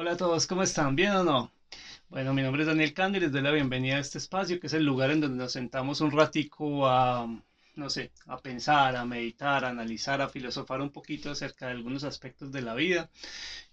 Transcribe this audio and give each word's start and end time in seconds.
Hola 0.00 0.12
a 0.12 0.16
todos, 0.16 0.46
¿cómo 0.46 0.62
están? 0.62 0.94
¿Bien 0.94 1.10
o 1.10 1.24
no? 1.24 1.52
Bueno, 2.08 2.32
mi 2.32 2.40
nombre 2.40 2.62
es 2.62 2.68
Daniel 2.68 2.94
Cando 2.94 3.18
y 3.18 3.20
les 3.20 3.32
doy 3.32 3.42
la 3.42 3.50
bienvenida 3.50 3.96
a 3.96 3.98
este 3.98 4.18
espacio, 4.18 4.60
que 4.60 4.68
es 4.68 4.72
el 4.72 4.84
lugar 4.84 5.10
en 5.10 5.20
donde 5.20 5.38
nos 5.38 5.50
sentamos 5.50 6.00
un 6.00 6.12
ratico 6.12 6.86
a, 6.86 7.26
no 7.74 7.90
sé, 7.90 8.12
a 8.26 8.38
pensar, 8.38 8.94
a 8.94 9.04
meditar, 9.04 9.64
a 9.64 9.70
analizar, 9.70 10.20
a 10.22 10.28
filosofar 10.28 10.82
un 10.82 10.92
poquito 10.92 11.32
acerca 11.32 11.66
de 11.66 11.72
algunos 11.72 12.04
aspectos 12.04 12.52
de 12.52 12.62
la 12.62 12.74
vida, 12.74 13.10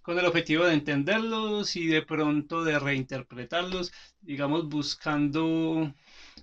con 0.02 0.18
el 0.18 0.25
objetivo 0.25 0.66
de 0.66 0.73
entenderlos 0.73 1.75
y 1.75 1.86
de 1.86 2.02
pronto 2.02 2.64
de 2.64 2.80
reinterpretarlos, 2.80 3.92
digamos, 4.20 4.68
buscando 4.68 5.94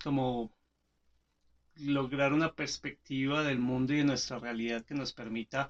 como 0.04 0.52
lograr 1.74 2.32
una 2.32 2.52
perspectiva 2.52 3.42
del 3.42 3.58
mundo 3.58 3.94
y 3.94 3.96
de 3.96 4.04
nuestra 4.04 4.38
realidad 4.38 4.84
que 4.84 4.94
nos 4.94 5.12
permita 5.12 5.68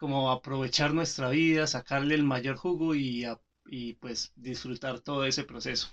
como 0.00 0.30
aprovechar 0.32 0.94
nuestra 0.94 1.30
vida, 1.30 1.68
sacarle 1.68 2.14
el 2.16 2.24
mayor 2.24 2.56
jugo 2.56 2.96
y, 2.96 3.26
y 3.66 3.94
pues 3.94 4.30
disfrutar 4.36 5.00
todo 5.00 5.24
ese 5.26 5.44
proceso. 5.44 5.88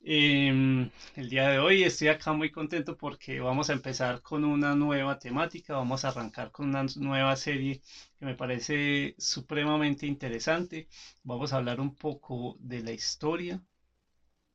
Em, 0.00 0.88
el 1.16 1.28
día 1.28 1.48
de 1.48 1.58
hoy 1.58 1.82
estoy 1.84 2.08
acá 2.08 2.32
muy 2.32 2.50
contento 2.50 2.94
porque 2.96 3.40
vamos 3.40 3.68
a 3.70 3.72
empezar 3.74 4.20
con 4.22 4.44
una 4.44 4.74
nueva 4.74 5.16
temática, 5.16 5.74
vamos 5.74 6.04
a 6.04 6.08
arrancar 6.08 6.50
con 6.52 6.68
una 6.68 6.84
nueva 6.96 7.36
serie 7.36 7.80
que 8.18 8.24
me 8.26 8.34
parece 8.36 9.14
supremamente 9.18 10.06
interesante. 10.06 10.86
Vamos 11.24 11.52
a 11.52 11.56
hablar 11.56 11.80
un 11.80 11.92
poco 11.92 12.56
de 12.58 12.80
la 12.82 12.92
historia 12.92 13.60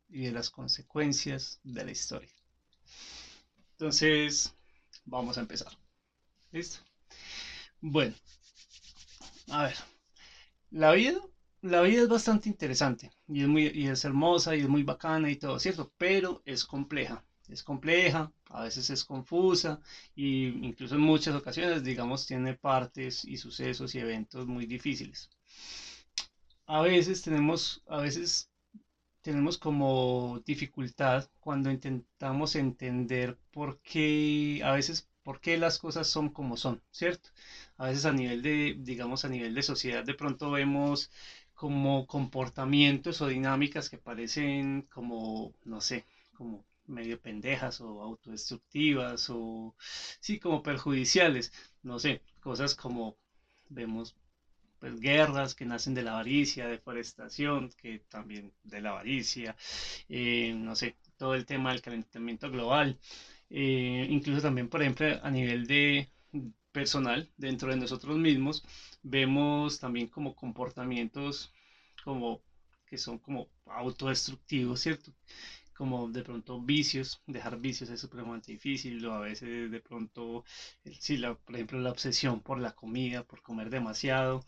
y 0.07 0.21
de 0.23 0.31
las 0.31 0.49
consecuencias 0.49 1.59
de 1.61 1.83
la 1.83 1.91
historia. 1.91 2.29
Entonces, 3.71 4.51
vamos 5.05 5.37
a 5.37 5.41
empezar. 5.41 5.71
¿Listo? 6.51 6.79
Bueno, 7.81 8.15
a 9.49 9.63
ver, 9.63 9.75
la 10.71 10.91
vida, 10.93 11.19
la 11.61 11.81
vida 11.81 12.03
es 12.03 12.07
bastante 12.09 12.49
interesante 12.49 13.11
y 13.27 13.41
es 13.43 13.47
muy, 13.47 13.71
y 13.73 13.87
es 13.87 14.03
hermosa 14.05 14.55
y 14.55 14.61
es 14.61 14.69
muy 14.69 14.83
bacana 14.83 15.29
y 15.31 15.35
todo, 15.37 15.59
¿cierto? 15.59 15.89
Pero 15.97 16.41
es 16.45 16.63
compleja, 16.65 17.23
es 17.47 17.63
compleja, 17.63 18.31
a 18.49 18.63
veces 18.63 18.89
es 18.89 19.03
confusa 19.03 19.79
y 20.15 20.47
incluso 20.65 20.95
en 20.95 21.01
muchas 21.01 21.35
ocasiones, 21.35 21.83
digamos, 21.83 22.25
tiene 22.25 22.53
partes 22.55 23.25
y 23.25 23.37
sucesos 23.37 23.95
y 23.95 23.99
eventos 23.99 24.47
muy 24.47 24.65
difíciles. 24.65 25.29
A 26.65 26.81
veces 26.81 27.21
tenemos, 27.21 27.81
a 27.87 27.97
veces 28.01 28.49
tenemos 29.21 29.57
como 29.57 30.39
dificultad 30.45 31.25
cuando 31.39 31.71
intentamos 31.71 32.55
entender 32.55 33.35
por 33.51 33.77
qué, 33.79 34.61
a 34.63 34.71
veces, 34.73 35.05
por 35.23 35.39
qué 35.39 35.57
las 35.57 35.77
cosas 35.79 36.07
son 36.07 36.29
como 36.29 36.57
son, 36.57 36.81
¿cierto? 36.91 37.29
A 37.77 37.87
veces 37.87 38.05
a 38.05 38.11
nivel 38.13 38.41
de, 38.41 38.75
digamos, 38.79 39.25
a 39.25 39.29
nivel 39.29 39.53
de 39.55 39.63
sociedad, 39.63 40.03
de 40.03 40.13
pronto 40.15 40.51
vemos 40.51 41.09
como 41.53 42.05
comportamientos 42.07 43.21
o 43.21 43.27
dinámicas 43.27 43.89
que 43.89 43.97
parecen 43.97 44.85
como, 44.89 45.53
no 45.63 45.81
sé, 45.81 46.05
como 46.33 46.63
medio 46.85 47.17
pendejas 47.19 47.79
o 47.81 48.01
autodestructivas 48.01 49.29
o 49.29 49.73
sí, 50.19 50.39
como 50.39 50.61
perjudiciales, 50.61 51.51
no 51.83 51.99
sé, 51.99 52.21
cosas 52.41 52.75
como 52.75 53.15
vemos 53.69 54.15
pues, 54.79 54.99
guerras 54.99 55.53
que 55.55 55.65
nacen 55.65 55.93
de 55.93 56.03
la 56.03 56.11
avaricia, 56.11 56.67
deforestación, 56.67 57.69
que 57.77 57.99
también 58.09 58.51
de 58.63 58.81
la 58.81 58.89
avaricia, 58.89 59.55
eh, 60.09 60.53
no 60.55 60.75
sé, 60.75 60.95
todo 61.17 61.35
el 61.35 61.45
tema 61.45 61.71
del 61.71 61.81
calentamiento 61.81 62.49
global, 62.49 62.97
eh, 63.53 64.07
incluso 64.09 64.41
también, 64.41 64.69
por 64.69 64.81
ejemplo, 64.83 65.07
a 65.23 65.31
nivel 65.31 65.67
de 65.67 66.09
personal, 66.71 67.29
dentro 67.37 67.69
de 67.69 67.77
nosotros 67.77 68.17
mismos, 68.17 68.63
vemos 69.03 69.79
también 69.79 70.07
como 70.07 70.33
comportamientos 70.35 71.51
como 72.03 72.41
que 72.87 72.97
son 72.97 73.17
como 73.19 73.47
autodestructivos, 73.65 74.79
¿cierto? 74.81 75.13
como 75.75 76.07
de 76.09 76.23
pronto 76.23 76.59
vicios, 76.59 77.19
dejar 77.27 77.57
vicios 77.57 77.89
es 77.89 77.99
supremamente 77.99 78.51
difícil, 78.51 79.05
o 79.05 79.13
a 79.13 79.19
veces 79.21 79.71
de 79.71 79.79
pronto, 79.79 80.43
sí, 80.99 81.17
la, 81.17 81.33
por 81.35 81.55
ejemplo, 81.55 81.79
la 81.79 81.89
obsesión 81.91 82.41
por 82.41 82.59
la 82.59 82.71
comida, 82.71 83.23
por 83.23 83.41
comer 83.41 83.69
demasiado, 83.69 84.41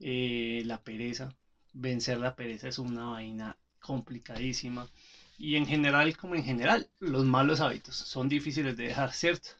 eh, 0.00 0.62
la 0.64 0.78
pereza, 0.78 1.30
vencer 1.72 2.18
la 2.18 2.34
pereza 2.34 2.68
es 2.68 2.78
una 2.78 3.06
vaina 3.06 3.56
complicadísima. 3.80 4.88
Y 5.38 5.56
en 5.56 5.66
general, 5.66 6.16
como 6.16 6.34
en 6.36 6.44
general, 6.44 6.88
los 7.00 7.24
malos 7.24 7.60
hábitos 7.60 7.96
son 7.96 8.28
difíciles 8.28 8.76
de 8.76 8.84
dejar, 8.84 9.12
¿cierto? 9.12 9.50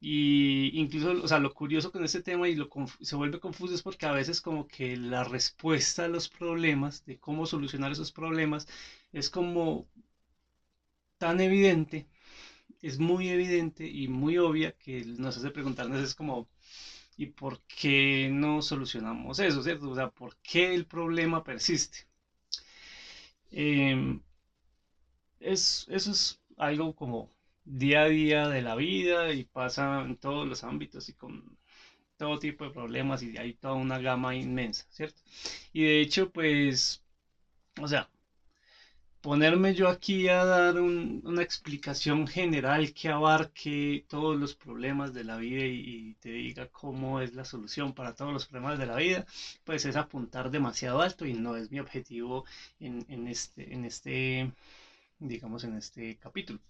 Y 0.00 0.70
incluso, 0.78 1.22
o 1.22 1.28
sea, 1.28 1.38
lo 1.40 1.52
curioso 1.54 1.92
con 1.92 2.04
este 2.04 2.22
tema 2.22 2.48
y 2.48 2.54
lo 2.56 2.68
se 3.00 3.16
vuelve 3.16 3.40
confuso 3.40 3.74
es 3.74 3.82
porque 3.82 4.06
a 4.06 4.12
veces 4.12 4.40
como 4.40 4.66
que 4.68 4.96
la 4.96 5.24
respuesta 5.24 6.04
a 6.04 6.08
los 6.08 6.28
problemas, 6.28 7.04
de 7.04 7.18
cómo 7.18 7.46
solucionar 7.46 7.92
esos 7.92 8.12
problemas, 8.12 8.66
es 9.12 9.30
como 9.30 9.88
tan 11.18 11.40
evidente, 11.40 12.06
es 12.82 12.98
muy 12.98 13.28
evidente 13.30 13.86
y 13.88 14.08
muy 14.08 14.38
obvia 14.38 14.72
que 14.72 15.04
nos 15.04 15.36
hace 15.38 15.50
preguntarnos, 15.50 16.00
es 16.00 16.14
como, 16.14 16.48
¿y 17.16 17.26
por 17.28 17.62
qué 17.64 18.30
no 18.32 18.62
solucionamos 18.62 19.38
eso, 19.40 19.62
cierto? 19.62 19.90
O 19.90 19.96
sea, 19.96 20.10
¿por 20.10 20.36
qué 20.38 20.74
el 20.74 20.86
problema 20.86 21.44
persiste? 21.44 22.00
Em, 23.52 24.20
es, 25.40 25.86
eso 25.88 26.10
es 26.12 26.40
algo 26.56 26.94
como 26.94 27.30
día 27.64 28.02
a 28.02 28.08
día 28.08 28.48
de 28.48 28.62
la 28.62 28.74
vida 28.76 29.32
y 29.32 29.44
pasa 29.44 30.02
en 30.02 30.16
todos 30.16 30.48
los 30.48 30.64
ámbitos 30.64 31.08
y 31.08 31.12
con 31.14 31.58
todo 32.16 32.38
tipo 32.38 32.64
de 32.64 32.70
problemas 32.70 33.22
y 33.22 33.36
hay 33.38 33.54
toda 33.54 33.74
una 33.74 33.98
gama 33.98 34.34
inmensa, 34.34 34.84
¿cierto? 34.90 35.22
Y 35.72 35.84
de 35.84 36.00
hecho, 36.00 36.30
pues, 36.30 37.02
o 37.80 37.88
sea, 37.88 38.08
ponerme 39.20 39.74
yo 39.74 39.88
aquí 39.88 40.28
a 40.28 40.44
dar 40.44 40.80
una 40.80 41.42
explicación 41.42 42.26
general 42.26 42.92
que 42.92 43.08
abarque 43.08 44.04
todos 44.08 44.36
los 44.38 44.54
problemas 44.54 45.12
de 45.12 45.24
la 45.24 45.36
vida 45.36 45.64
y, 45.64 46.14
te 46.20 46.30
diga 46.30 46.66
cómo 46.68 47.20
es 47.20 47.34
la 47.34 47.44
solución 47.44 47.92
para 47.94 48.14
todos 48.14 48.32
los 48.32 48.46
problemas 48.46 48.78
de 48.78 48.86
la 48.86 48.96
vida, 48.96 49.26
pues 49.64 49.84
es 49.84 49.96
apuntar 49.96 50.50
demasiado 50.50 51.00
alto 51.00 51.26
y 51.26 51.34
no 51.34 51.56
es 51.56 51.70
mi 51.70 51.78
objetivo 51.80 52.44
en, 52.80 53.28
este, 53.28 53.72
en 53.74 53.84
este, 53.84 54.52
digamos, 55.18 55.64
en 55.64 55.76
este 55.76 56.16
capítulo. 56.16 56.60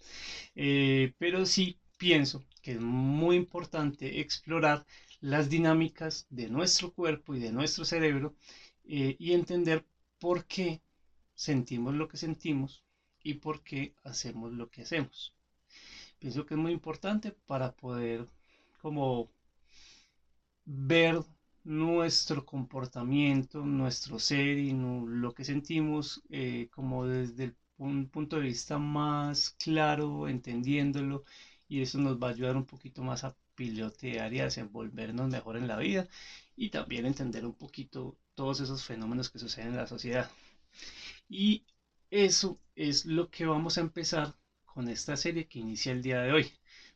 Eh, 0.55 1.13
pero 1.17 1.45
sí 1.45 1.77
pienso 1.97 2.43
que 2.61 2.73
es 2.73 2.79
muy 2.81 3.35
importante 3.35 4.19
explorar 4.19 4.85
las 5.21 5.49
dinámicas 5.49 6.25
de 6.29 6.49
nuestro 6.49 6.91
cuerpo 6.91 7.35
y 7.35 7.39
de 7.39 7.51
nuestro 7.51 7.85
cerebro 7.85 8.33
eh, 8.85 9.15
y 9.19 9.33
entender 9.33 9.83
por 10.19 10.45
qué 10.45 10.81
sentimos 11.35 11.93
lo 11.93 12.07
que 12.07 12.17
sentimos 12.17 12.83
y 13.23 13.35
por 13.35 13.61
qué 13.61 13.93
hacemos 14.03 14.51
lo 14.51 14.69
que 14.69 14.81
hacemos. 14.83 15.33
Pienso 16.19 16.45
que 16.45 16.53
es 16.55 16.59
muy 16.59 16.71
importante 16.71 17.31
para 17.31 17.71
poder 17.71 18.27
como 18.81 19.29
ver 20.65 21.21
nuestro 21.63 22.45
comportamiento, 22.45 23.65
nuestro 23.65 24.19
ser 24.19 24.57
y 24.57 24.71
lo 24.71 25.31
que 25.33 25.43
sentimos 25.43 26.21
eh, 26.29 26.67
como 26.71 27.05
desde 27.05 27.53
un 27.79 28.07
punto 28.07 28.37
de 28.37 28.43
vista 28.43 28.77
más 28.77 29.51
claro, 29.51 30.27
entendiéndolo 30.27 31.23
y 31.67 31.81
eso 31.81 31.97
nos 31.99 32.17
va 32.21 32.27
a 32.27 32.31
ayudar 32.31 32.57
un 32.57 32.65
poquito 32.65 33.01
más 33.03 33.23
a 33.23 33.35
pilotear 33.55 34.33
y 34.33 34.39
a 34.39 34.45
desenvolvernos 34.45 35.29
mejor 35.29 35.57
en 35.57 35.67
la 35.67 35.77
vida 35.77 36.07
y 36.55 36.69
también 36.69 37.05
entender 37.05 37.45
un 37.45 37.53
poquito 37.53 38.15
todos 38.35 38.59
esos 38.61 38.83
fenómenos 38.83 39.29
que 39.29 39.39
suceden 39.39 39.69
en 39.69 39.77
la 39.77 39.87
sociedad. 39.87 40.29
Y 41.29 41.63
eso 42.11 42.59
es 42.75 43.05
lo 43.05 43.29
que 43.29 43.45
vamos 43.45 43.77
a 43.77 43.81
empezar 43.81 44.33
con 44.65 44.87
esta 44.89 45.15
serie 45.15 45.45
que 45.47 45.59
inicia 45.59 45.91
el 45.91 46.01
día 46.01 46.21
de 46.21 46.31
hoy. 46.33 46.51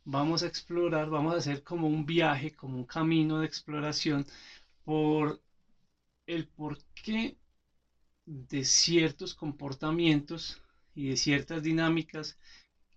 Vamos 0.05 0.43
a 0.43 0.47
explorar, 0.47 1.09
vamos 1.09 1.33
a 1.33 1.37
hacer 1.37 1.63
como 1.63 1.87
un 1.87 2.05
viaje, 2.05 2.51
como 2.51 2.77
un 2.77 2.85
camino 2.85 3.39
de 3.39 3.45
exploración 3.45 4.25
por 4.83 5.39
el 6.27 6.45
porqué 6.45 7.37
de 8.25 8.63
ciertos 8.65 9.33
comportamientos 9.33 10.61
y 10.95 11.09
de 11.09 11.17
ciertas 11.17 11.63
dinámicas 11.63 12.37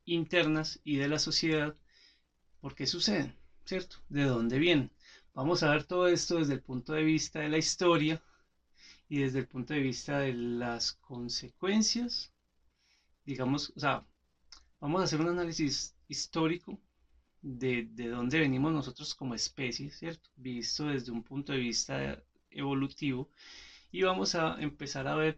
internas 0.04 0.80
y 0.84 0.96
de 0.96 1.08
la 1.08 1.18
sociedad, 1.18 1.74
por 2.60 2.74
qué 2.74 2.86
suceden, 2.86 3.34
¿cierto? 3.64 3.96
¿De 4.08 4.24
dónde 4.24 4.58
vienen? 4.58 4.90
Vamos 5.34 5.62
a 5.62 5.70
ver 5.70 5.84
todo 5.84 6.08
esto 6.08 6.36
desde 6.38 6.54
el 6.54 6.60
punto 6.60 6.92
de 6.92 7.02
vista 7.04 7.40
de 7.40 7.48
la 7.48 7.58
historia, 7.58 8.20
y 9.08 9.20
desde 9.20 9.38
el 9.40 9.46
punto 9.46 9.74
de 9.74 9.80
vista 9.80 10.18
de 10.18 10.32
las 10.32 10.92
consecuencias, 10.92 12.30
digamos, 13.24 13.72
o 13.74 13.80
sea, 13.80 14.02
vamos 14.80 15.00
a 15.00 15.04
hacer 15.04 15.20
un 15.20 15.28
análisis 15.28 15.94
histórico 16.08 16.78
de, 17.40 17.84
de 17.90 18.08
dónde 18.08 18.40
venimos 18.40 18.72
nosotros 18.72 19.14
como 19.14 19.34
especie, 19.34 19.90
¿cierto? 19.90 20.30
Visto 20.36 20.86
desde 20.86 21.12
un 21.12 21.22
punto 21.22 21.52
de 21.52 21.58
vista 21.58 22.16
evolutivo 22.50 23.28
y 23.92 24.02
vamos 24.02 24.34
a 24.34 24.56
empezar 24.60 25.06
a 25.06 25.14
ver 25.14 25.36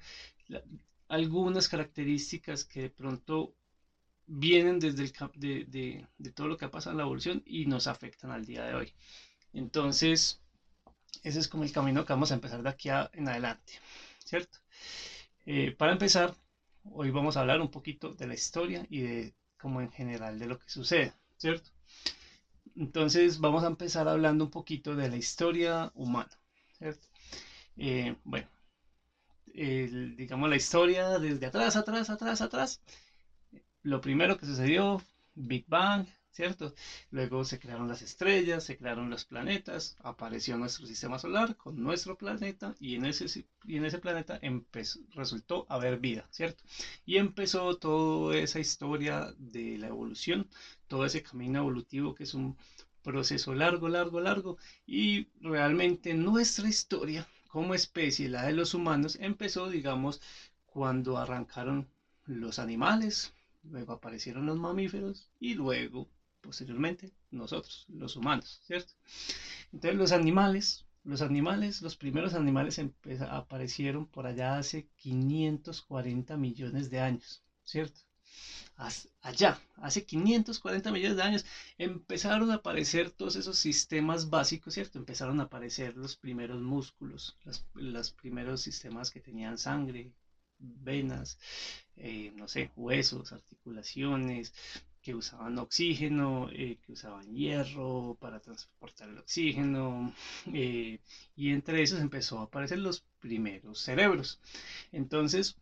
algunas 1.09 1.69
características 1.69 2.65
que 2.65 2.83
de 2.83 2.91
pronto 2.91 3.55
vienen 4.27 4.79
desde 4.79 5.05
el 5.05 5.13
de, 5.35 6.07
de, 6.19 6.31
todo 6.33 6.49
lo 6.49 6.57
que 6.57 6.67
ha 6.67 6.71
pasado 6.71 6.93
en 6.93 6.99
la 6.99 7.05
evolución 7.05 7.43
y 7.47 7.67
nos 7.67 7.87
afectan 7.87 8.31
al 8.31 8.45
día 8.45 8.65
de 8.65 8.75
hoy. 8.75 8.93
Entonces, 9.53 10.39
ese 11.23 11.41
es 11.41 11.49
como 11.49 11.65
el 11.65 11.73
camino 11.73 12.05
que 12.05 12.13
vamos 12.13 12.31
a 12.31 12.35
empezar 12.35 12.63
de 12.63 12.69
aquí 12.69 12.91
en 13.13 13.29
adelante. 13.29 13.75
¿cierto? 14.29 14.59
Eh, 15.47 15.73
para 15.73 15.93
empezar, 15.93 16.35
hoy 16.85 17.11
vamos 17.11 17.37
a 17.37 17.41
hablar 17.41 17.61
un 17.63 17.71
poquito 17.71 18.13
de 18.13 18.27
la 18.27 18.35
historia 18.35 18.85
y 18.91 19.01
de 19.01 19.35
como 19.59 19.81
en 19.81 19.91
general 19.91 20.39
de 20.39 20.47
lo 20.47 20.59
que 20.59 20.69
sucede, 20.69 21.13
¿cierto? 21.39 21.71
Entonces 22.77 23.41
vamos 23.41 23.65
a 23.65 23.69
empezar 23.69 24.07
hablando 24.07 24.45
un 24.45 24.51
poquito 24.51 24.95
de 24.95 25.09
la 25.09 25.17
historia 25.17 25.91
humana. 25.95 26.31
Eh, 27.77 28.15
bueno, 28.25 28.49
digamos 29.55 30.49
la 30.49 30.57
historia 30.57 31.19
desde 31.19 31.47
atrás, 31.47 31.77
atrás, 31.77 32.11
atrás, 32.11 32.41
atrás. 32.41 32.81
Lo 33.83 34.01
primero 34.01 34.37
que 34.37 34.47
sucedió, 34.47 35.01
Big 35.35 35.65
Bang, 35.67 36.07
¿cierto? 36.31 36.73
Luego 37.11 37.45
se 37.45 37.59
crearon 37.59 37.89
las 37.89 38.03
estrellas, 38.03 38.63
se 38.65 38.77
crearon 38.77 39.11
los 39.11 39.25
planetas, 39.25 39.97
apareció 40.03 40.57
nuestro 40.57 40.87
sistema 40.87 41.19
solar 41.19 41.57
con 41.57 41.83
nuestro 41.83 42.17
planeta 42.17 42.75
y 42.79 42.95
en 42.95 43.07
ese, 43.07 43.45
y 43.65 43.77
en 43.77 43.85
ese 43.85 43.99
planeta 43.99 44.39
resultó 45.15 45.65
haber 45.69 45.99
vida, 45.99 46.29
¿cierto? 46.31 46.63
Y 47.05 47.17
empezó 47.17 47.75
toda 47.75 48.37
esa 48.37 48.61
historia 48.61 49.33
de 49.37 49.79
la 49.79 49.89
evolución, 49.89 50.47
todo 50.87 51.05
ese 51.05 51.23
camino 51.23 51.59
evolutivo 51.59 52.15
que 52.15 52.25
es 52.25 52.35
un 52.35 52.57
proceso 53.03 53.55
largo, 53.55 53.89
largo, 53.89 54.21
largo 54.21 54.57
y 54.87 55.27
realmente 55.41 56.15
nuestra 56.15 56.69
historia 56.69 57.27
como 57.49 57.75
especie, 57.75 58.29
la 58.29 58.45
de 58.47 58.53
los 58.53 58.75
humanos, 58.75 59.19
empezó, 59.21 59.69
digamos, 59.69 60.21
cuando 60.67 61.19
arrancaron 61.19 61.89
los 62.27 62.59
animales, 62.59 63.33
luego 63.65 63.93
aparecieron 63.95 64.47
los 64.47 64.59
mamíferos 64.59 65.29
y 65.41 65.55
luego 65.55 66.09
posteriormente 66.41 67.13
nosotros, 67.31 67.87
los 67.89 68.17
humanos, 68.17 68.61
¿cierto? 68.65 68.93
Entonces 69.73 69.99
los 69.99 70.13
animales, 70.13 70.87
los 71.05 71.23
animales, 71.23 71.83
los 71.83 71.97
primeros 71.97 72.35
animales 72.35 72.81
aparecieron 73.31 74.07
por 74.07 74.27
allá 74.27 74.59
hace 74.59 74.87
540 74.97 76.37
millones 76.37 76.91
de 76.91 77.01
años, 77.01 77.43
¿cierto? 77.65 78.01
Allá, 79.23 79.59
hace 79.77 80.05
540 80.05 80.93
millones 80.93 81.17
de 81.17 81.23
años, 81.23 81.45
empezaron 81.79 82.51
a 82.51 82.55
aparecer 82.55 83.11
todos 83.11 83.37
esos 83.37 83.59
sistemas 83.59 84.31
básicos, 84.31 84.75
¿cierto? 84.75 84.99
Empezaron 84.99 85.41
a 85.41 85.45
aparecer 85.45 85.97
los 85.97 86.17
primeros 86.17 86.61
músculos, 86.61 87.37
los, 87.75 88.11
primeros 88.13 88.61
sistemas 88.61 89.11
que 89.11 89.21
tenían 89.21 89.59
sangre, 89.59 90.13
venas, 90.59 91.39
eh, 91.97 92.33
no 92.37 92.47
sé, 92.49 92.71
huesos, 92.77 93.33
articulaciones, 93.33 94.53
que 95.03 95.15
usaban 95.15 95.59
oxígeno, 95.59 96.49
eh, 96.53 96.77
que 96.83 96.93
usaban 96.93 97.33
hierro 97.33 98.17
para 98.21 98.41
transportar 98.41 99.09
el 99.09 99.19
oxígeno, 99.19 100.13
eh, 100.53 100.99
y 101.37 101.51
entre 101.51 101.83
esos 101.83 102.01
empezó 102.01 102.41
a 102.41 102.45
aparecer 102.45 102.79
los 102.79 103.03
primeros 103.21 103.81
cerebros. 103.81 104.39
Entonces, 104.93 105.57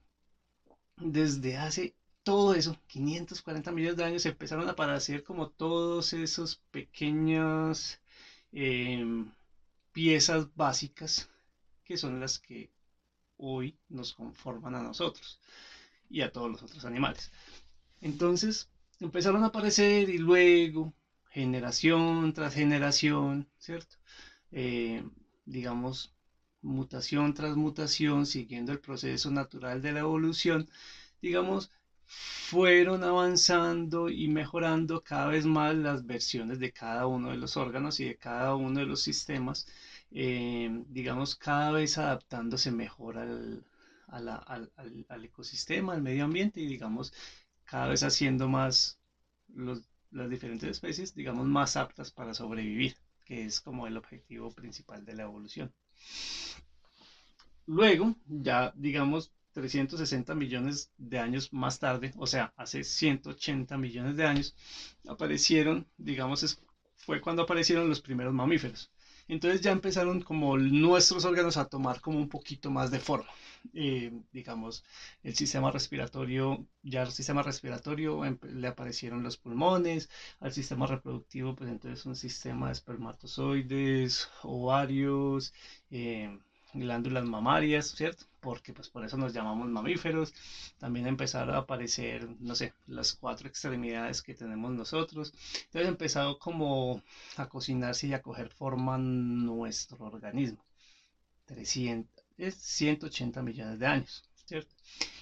desde 0.96 1.56
hace 1.56 1.94
todo 2.26 2.54
eso, 2.54 2.74
540 2.88 3.70
millones 3.70 3.96
de 3.96 4.04
años, 4.04 4.26
empezaron 4.26 4.66
a 4.66 4.72
aparecer 4.72 5.22
como 5.22 5.46
todos 5.46 6.12
esos 6.12 6.56
pequeñas 6.72 8.00
em, 8.50 9.30
piezas 9.92 10.48
básicas 10.56 11.28
que 11.84 11.96
son 11.96 12.18
las 12.18 12.40
que 12.40 12.68
hoy 13.36 13.76
nos 13.88 14.12
conforman 14.12 14.74
a 14.74 14.82
nosotros 14.82 15.38
y 16.10 16.22
a 16.22 16.28
todos 16.28 16.50
los 16.50 16.62
otros 16.62 16.84
animales. 16.84 17.30
Entonces, 18.00 18.66
empezaron 18.98 19.44
a 19.44 19.46
aparecer 19.46 20.08
y 20.08 20.18
luego, 20.18 20.92
generación 21.30 22.32
tras 22.32 22.54
generación, 22.54 23.46
¿cierto? 23.56 23.98
Eh, 24.50 25.00
digamos, 25.44 26.10
mutación 26.60 27.34
tras 27.34 27.54
mutación, 27.54 28.26
siguiendo 28.26 28.72
el 28.72 28.80
proceso 28.80 29.30
natural 29.30 29.80
de 29.80 29.92
la 29.92 30.00
evolución, 30.00 30.66
digamos, 31.22 31.70
fueron 32.06 33.04
avanzando 33.04 34.08
y 34.08 34.28
mejorando 34.28 35.02
cada 35.02 35.26
vez 35.28 35.44
más 35.46 35.74
las 35.74 36.06
versiones 36.06 36.58
de 36.58 36.72
cada 36.72 37.06
uno 37.06 37.30
de 37.30 37.36
los 37.36 37.56
órganos 37.56 38.00
y 38.00 38.04
de 38.04 38.16
cada 38.16 38.54
uno 38.54 38.80
de 38.80 38.86
los 38.86 39.02
sistemas, 39.02 39.66
eh, 40.10 40.70
digamos, 40.88 41.36
cada 41.36 41.72
vez 41.72 41.98
adaptándose 41.98 42.70
mejor 42.70 43.18
al, 43.18 43.64
al, 44.08 45.24
ecosistema, 45.24 45.94
al 45.94 46.02
medio 46.02 46.24
ambiente 46.24 46.60
y, 46.60 46.66
digamos, 46.66 47.12
cada 47.64 47.88
vez 47.88 48.02
haciendo 48.02 48.48
más 48.48 48.98
las 50.10 50.30
diferentes 50.30 50.70
especies, 50.70 51.14
digamos, 51.14 51.46
más 51.46 51.76
aptas 51.76 52.10
para 52.12 52.34
sobrevivir, 52.34 52.96
que 53.24 53.44
es 53.44 53.60
como 53.60 53.86
el 53.86 53.96
objetivo 53.96 54.50
principal 54.52 55.04
de 55.04 55.14
la 55.14 55.24
evolución. 55.24 55.72
Luego, 57.66 58.14
ya 58.26 58.72
digamos, 58.76 59.32
360 59.56 60.34
millones 60.34 60.92
de 60.98 61.18
años 61.18 61.50
más 61.50 61.78
tarde, 61.78 62.12
o 62.18 62.26
sea, 62.26 62.52
hace 62.56 62.84
180 62.84 63.78
millones 63.78 64.14
de 64.16 64.26
años, 64.26 64.54
aparecieron, 65.08 65.86
digamos, 65.96 66.58
fue 66.94 67.22
cuando 67.22 67.42
aparecieron 67.42 67.88
los 67.88 68.02
primeros 68.02 68.34
mamíferos. 68.34 68.90
Entonces 69.28 69.62
ya 69.62 69.72
empezaron 69.72 70.20
como 70.20 70.58
nuestros 70.58 71.24
órganos 71.24 71.56
a 71.56 71.64
tomar 71.64 72.00
como 72.02 72.18
un 72.18 72.28
poquito 72.28 72.70
más 72.70 72.90
de 72.90 73.00
forma. 73.00 73.30
Eh, 73.72 74.12
digamos, 74.30 74.84
el 75.22 75.34
sistema 75.34 75.70
respiratorio, 75.70 76.66
ya 76.82 77.02
al 77.02 77.10
sistema 77.12 77.42
respiratorio 77.42 78.22
le 78.42 78.68
aparecieron 78.68 79.22
los 79.22 79.38
pulmones, 79.38 80.10
al 80.38 80.52
sistema 80.52 80.86
reproductivo, 80.86 81.54
pues 81.56 81.70
entonces 81.70 82.04
un 82.06 82.14
sistema 82.14 82.66
de 82.66 82.72
espermatozoides, 82.74 84.28
ovarios, 84.42 85.52
eh, 85.90 86.38
glándulas 86.78 87.24
mamarias, 87.24 87.88
¿cierto? 87.88 88.24
Porque 88.40 88.72
pues 88.72 88.88
por 88.88 89.04
eso 89.04 89.16
nos 89.16 89.32
llamamos 89.32 89.68
mamíferos. 89.68 90.32
También 90.78 91.06
empezaron 91.06 91.54
a 91.54 91.58
aparecer, 91.58 92.28
no 92.40 92.54
sé, 92.54 92.74
las 92.86 93.12
cuatro 93.14 93.48
extremidades 93.48 94.22
que 94.22 94.34
tenemos 94.34 94.72
nosotros. 94.72 95.32
Entonces 95.64 95.88
empezado 95.88 96.38
como 96.38 97.02
a 97.36 97.48
cocinarse 97.48 98.08
y 98.08 98.14
a 98.14 98.22
coger 98.22 98.50
forma 98.50 98.98
nuestro 98.98 100.04
organismo. 100.06 100.64
300, 101.46 102.24
180 102.54 103.42
millones 103.42 103.78
de 103.78 103.86
años, 103.86 104.24
¿cierto? 104.44 104.74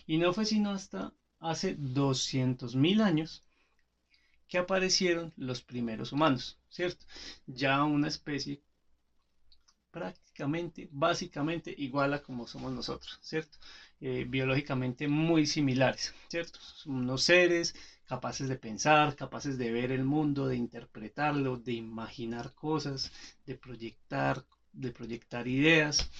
Y 0.06 0.18
no 0.18 0.32
fue 0.32 0.44
sino 0.44 0.70
hasta 0.70 1.12
hace 1.40 1.74
200 1.78 2.74
mil 2.74 3.00
años 3.02 3.42
que 4.48 4.58
aparecieron 4.58 5.32
los 5.36 5.62
primeros 5.62 6.12
humanos, 6.12 6.58
¿cierto? 6.68 7.04
Ya 7.46 7.82
una 7.84 8.08
especie 8.08 8.60
prácticamente, 9.94 10.88
básicamente 10.90 11.72
igual 11.76 12.14
a 12.14 12.18
como 12.18 12.48
somos 12.48 12.72
nosotros, 12.72 13.16
¿cierto? 13.22 13.58
Eh, 14.00 14.24
biológicamente 14.26 15.06
muy 15.06 15.46
similares, 15.46 16.12
¿cierto? 16.28 16.58
Unos 16.86 17.22
seres 17.22 17.72
capaces 18.04 18.48
de 18.48 18.56
pensar, 18.56 19.14
capaces 19.14 19.56
de 19.56 19.70
ver 19.70 19.92
el 19.92 20.02
mundo, 20.04 20.48
de 20.48 20.56
interpretarlo, 20.56 21.56
de 21.58 21.74
imaginar 21.74 22.52
cosas, 22.54 23.12
de 23.46 23.54
proyectar, 23.54 24.42
de 24.72 24.90
proyectar 24.90 25.46
ideas, 25.46 26.10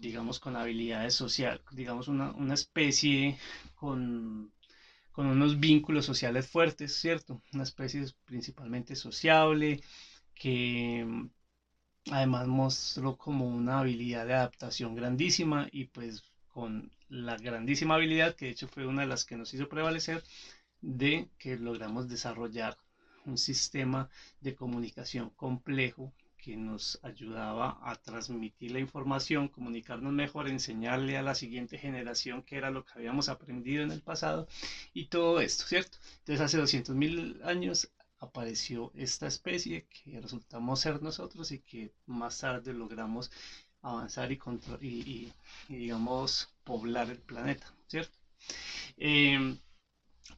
digamos 0.00 0.40
con 0.40 0.56
habilidades 0.56 1.14
sociales, 1.14 1.60
digamos 1.70 2.08
una, 2.08 2.32
una 2.32 2.54
especie 2.54 3.36
con, 3.76 4.50
con 5.12 5.26
unos 5.26 5.60
vínculos 5.60 6.04
sociales 6.04 6.48
fuertes, 6.48 6.92
¿cierto? 6.94 7.40
Una 7.52 7.62
especie 7.62 8.04
principalmente 8.24 8.96
sociable, 8.96 9.78
que 10.34 11.06
Además 12.10 12.46
mostró 12.46 13.16
como 13.16 13.46
una 13.46 13.80
habilidad 13.80 14.26
de 14.26 14.34
adaptación 14.34 14.94
grandísima 14.94 15.68
y 15.72 15.84
pues 15.84 16.22
con 16.48 16.90
la 17.08 17.36
grandísima 17.36 17.94
habilidad 17.94 18.34
que 18.34 18.46
de 18.46 18.52
hecho 18.52 18.68
fue 18.68 18.86
una 18.86 19.02
de 19.02 19.08
las 19.08 19.24
que 19.24 19.36
nos 19.36 19.52
hizo 19.54 19.68
prevalecer 19.68 20.22
de 20.80 21.28
que 21.38 21.56
logramos 21.56 22.08
desarrollar 22.08 22.76
un 23.26 23.36
sistema 23.36 24.08
de 24.40 24.54
comunicación 24.54 25.30
complejo 25.30 26.12
que 26.38 26.56
nos 26.56 26.98
ayudaba 27.02 27.78
a 27.82 27.96
transmitir 27.96 28.70
la 28.70 28.78
información, 28.78 29.48
comunicarnos 29.48 30.12
mejor, 30.12 30.48
enseñarle 30.48 31.18
a 31.18 31.22
la 31.22 31.34
siguiente 31.34 31.78
generación 31.78 32.42
qué 32.42 32.56
era 32.56 32.70
lo 32.70 32.84
que 32.84 32.92
habíamos 32.94 33.28
aprendido 33.28 33.82
en 33.82 33.90
el 33.90 34.00
pasado 34.00 34.48
y 34.94 35.06
todo 35.06 35.40
esto, 35.40 35.64
¿cierto? 35.66 35.98
Entonces 36.20 36.40
hace 36.40 36.58
200 36.58 36.94
mil 36.94 37.40
años 37.44 37.90
apareció 38.18 38.90
esta 38.94 39.26
especie 39.26 39.84
que 39.88 40.20
resultamos 40.20 40.80
ser 40.80 41.00
nosotros 41.02 41.50
y 41.50 41.58
que 41.58 41.90
más 42.06 42.38
tarde 42.38 42.72
logramos 42.72 43.30
avanzar 43.82 44.30
y, 44.32 44.38
y, 44.80 45.32
digamos, 45.68 46.48
poblar 46.64 47.10
el 47.10 47.20
planeta, 47.20 47.72
¿cierto? 47.86 48.18
Em, 48.96 49.56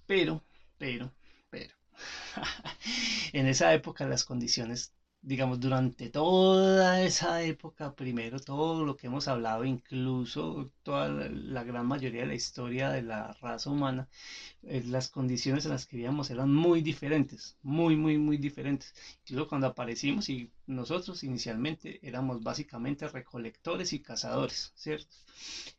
pero, 0.07 0.43
pero, 0.79 1.13
pero, 1.51 1.75
en 3.33 3.47
esa 3.47 3.73
época 3.73 4.07
las 4.07 4.25
condiciones 4.25 4.91
digamos, 5.23 5.61
durante 5.61 6.09
toda 6.11 7.03
esa 7.03 7.43
época, 7.43 7.95
primero 7.95 8.41
todo 8.41 8.85
lo 8.85 8.97
que 8.97 9.07
hemos 9.07 9.29
hablado, 9.29 9.65
incluso 9.65 10.71
toda 10.83 11.09
la, 11.09 11.63
gran 11.65 11.87
mayoría 11.87 12.23
de 12.23 12.27
la 12.29 12.35
historia 12.35 12.91
de 12.91 13.03
la 13.03 13.33
raza 13.41 13.71
humana, 13.71 14.09
eh, 14.63 14.83
las 14.87 15.09
condiciones 15.11 15.65
en 15.67 15.73
las 15.73 15.87
que 15.87 15.97
vivíamos 15.97 16.31
eran 16.31 16.53
muy 16.55 16.81
diferentes, 16.83 17.57
muy, 17.63 17.97
muy, 17.97 18.19
muy 18.19 18.39
diferentes. 18.39 18.95
Incluso 19.25 19.49
cuando 19.49 19.67
aparecimos 19.69 20.29
y 20.31 20.51
nosotros 20.67 21.23
inicialmente 21.23 21.99
éramos 22.03 22.41
básicamente 22.43 23.09
recolectores 23.09 23.93
y 23.93 24.01
cazadores, 24.01 24.73
¿cierto? 24.75 25.17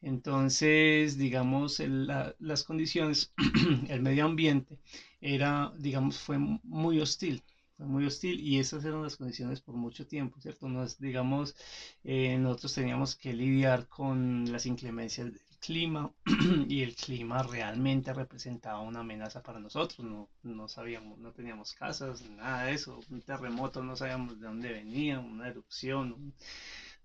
Entonces, 0.02 1.18
digamos, 1.18 1.80
las 1.80 2.64
condiciones, 2.64 3.32
el 3.90 4.02
medio 4.02 4.26
ambiente 4.26 4.78
era, 5.20 5.72
digamos, 5.78 6.20
fue 6.20 6.38
muy 6.38 7.00
hostil 7.00 7.44
muy 7.86 8.06
hostil 8.06 8.40
y 8.40 8.60
esas 8.60 8.86
eran 8.86 9.04
las 9.04 9.16
condiciones 9.18 9.62
por 9.62 9.76
mucho 9.76 10.06
tiempo, 10.08 10.40
¿cierto? 10.40 10.68
Nos, 10.68 11.00
digamos, 11.00 11.56
eh, 12.04 12.38
nosotros 12.38 12.74
teníamos 12.74 13.16
que 13.16 13.34
lidiar 13.34 13.88
con 13.88 14.52
las 14.52 14.66
inclemencias 14.66 15.28
del 15.28 15.42
clima 15.60 16.12
y 16.68 16.82
el 16.82 16.96
clima 16.96 17.44
realmente 17.44 18.14
representaba 18.14 18.80
una 18.82 19.02
amenaza 19.02 19.42
para 19.44 19.60
nosotros, 19.60 20.06
no, 20.06 20.30
no 20.44 20.68
sabíamos, 20.68 21.20
no 21.20 21.32
teníamos 21.32 21.74
casas, 21.74 22.28
nada 22.30 22.64
de 22.66 22.74
eso, 22.74 23.00
un 23.10 23.22
terremoto 23.22 23.84
no 23.84 23.96
sabíamos 23.96 24.40
de 24.40 24.48
dónde 24.48 24.72
venía, 24.72 25.20
una 25.20 25.48
erupción, 25.48 26.34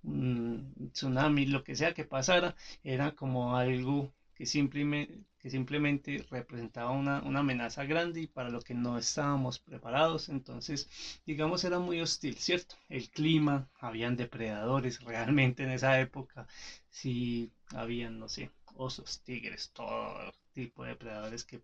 un 0.02 0.90
tsunami, 0.92 1.46
lo 1.46 1.62
que 1.64 1.76
sea 1.76 1.92
que 1.92 2.04
pasara, 2.04 2.56
era 2.82 3.14
como 3.14 3.56
algo 3.56 4.12
que 4.34 4.46
simplemente, 4.46 5.24
que 5.46 5.50
simplemente 5.50 6.26
representaba 6.28 6.90
una, 6.90 7.18
amenaza 7.18 7.84
grande 7.84 8.22
y 8.22 8.26
para 8.26 8.48
lo 8.50 8.58
que 8.60 8.74
no 8.74 8.98
estábamos 8.98 9.60
preparados. 9.60 10.28
Entonces, 10.28 10.88
digamos, 11.24 11.62
era 11.62 11.78
muy 11.78 12.00
hostil, 12.00 12.36
¿cierto? 12.38 12.74
El 12.88 13.08
clima, 13.10 13.68
habían 13.78 14.16
depredadores 14.16 14.98
realmente 15.04 15.62
en 15.62 15.70
esa 15.70 16.00
época, 16.00 16.48
sí, 16.90 17.48
habían, 17.68 18.18
no 18.18 18.26
sé, 18.26 18.50
osos, 18.74 19.20
tigres, 19.22 19.70
todo 19.72 20.30
tipo 20.52 20.82
de 20.82 20.88
depredadores 20.90 21.44
que 21.44 21.60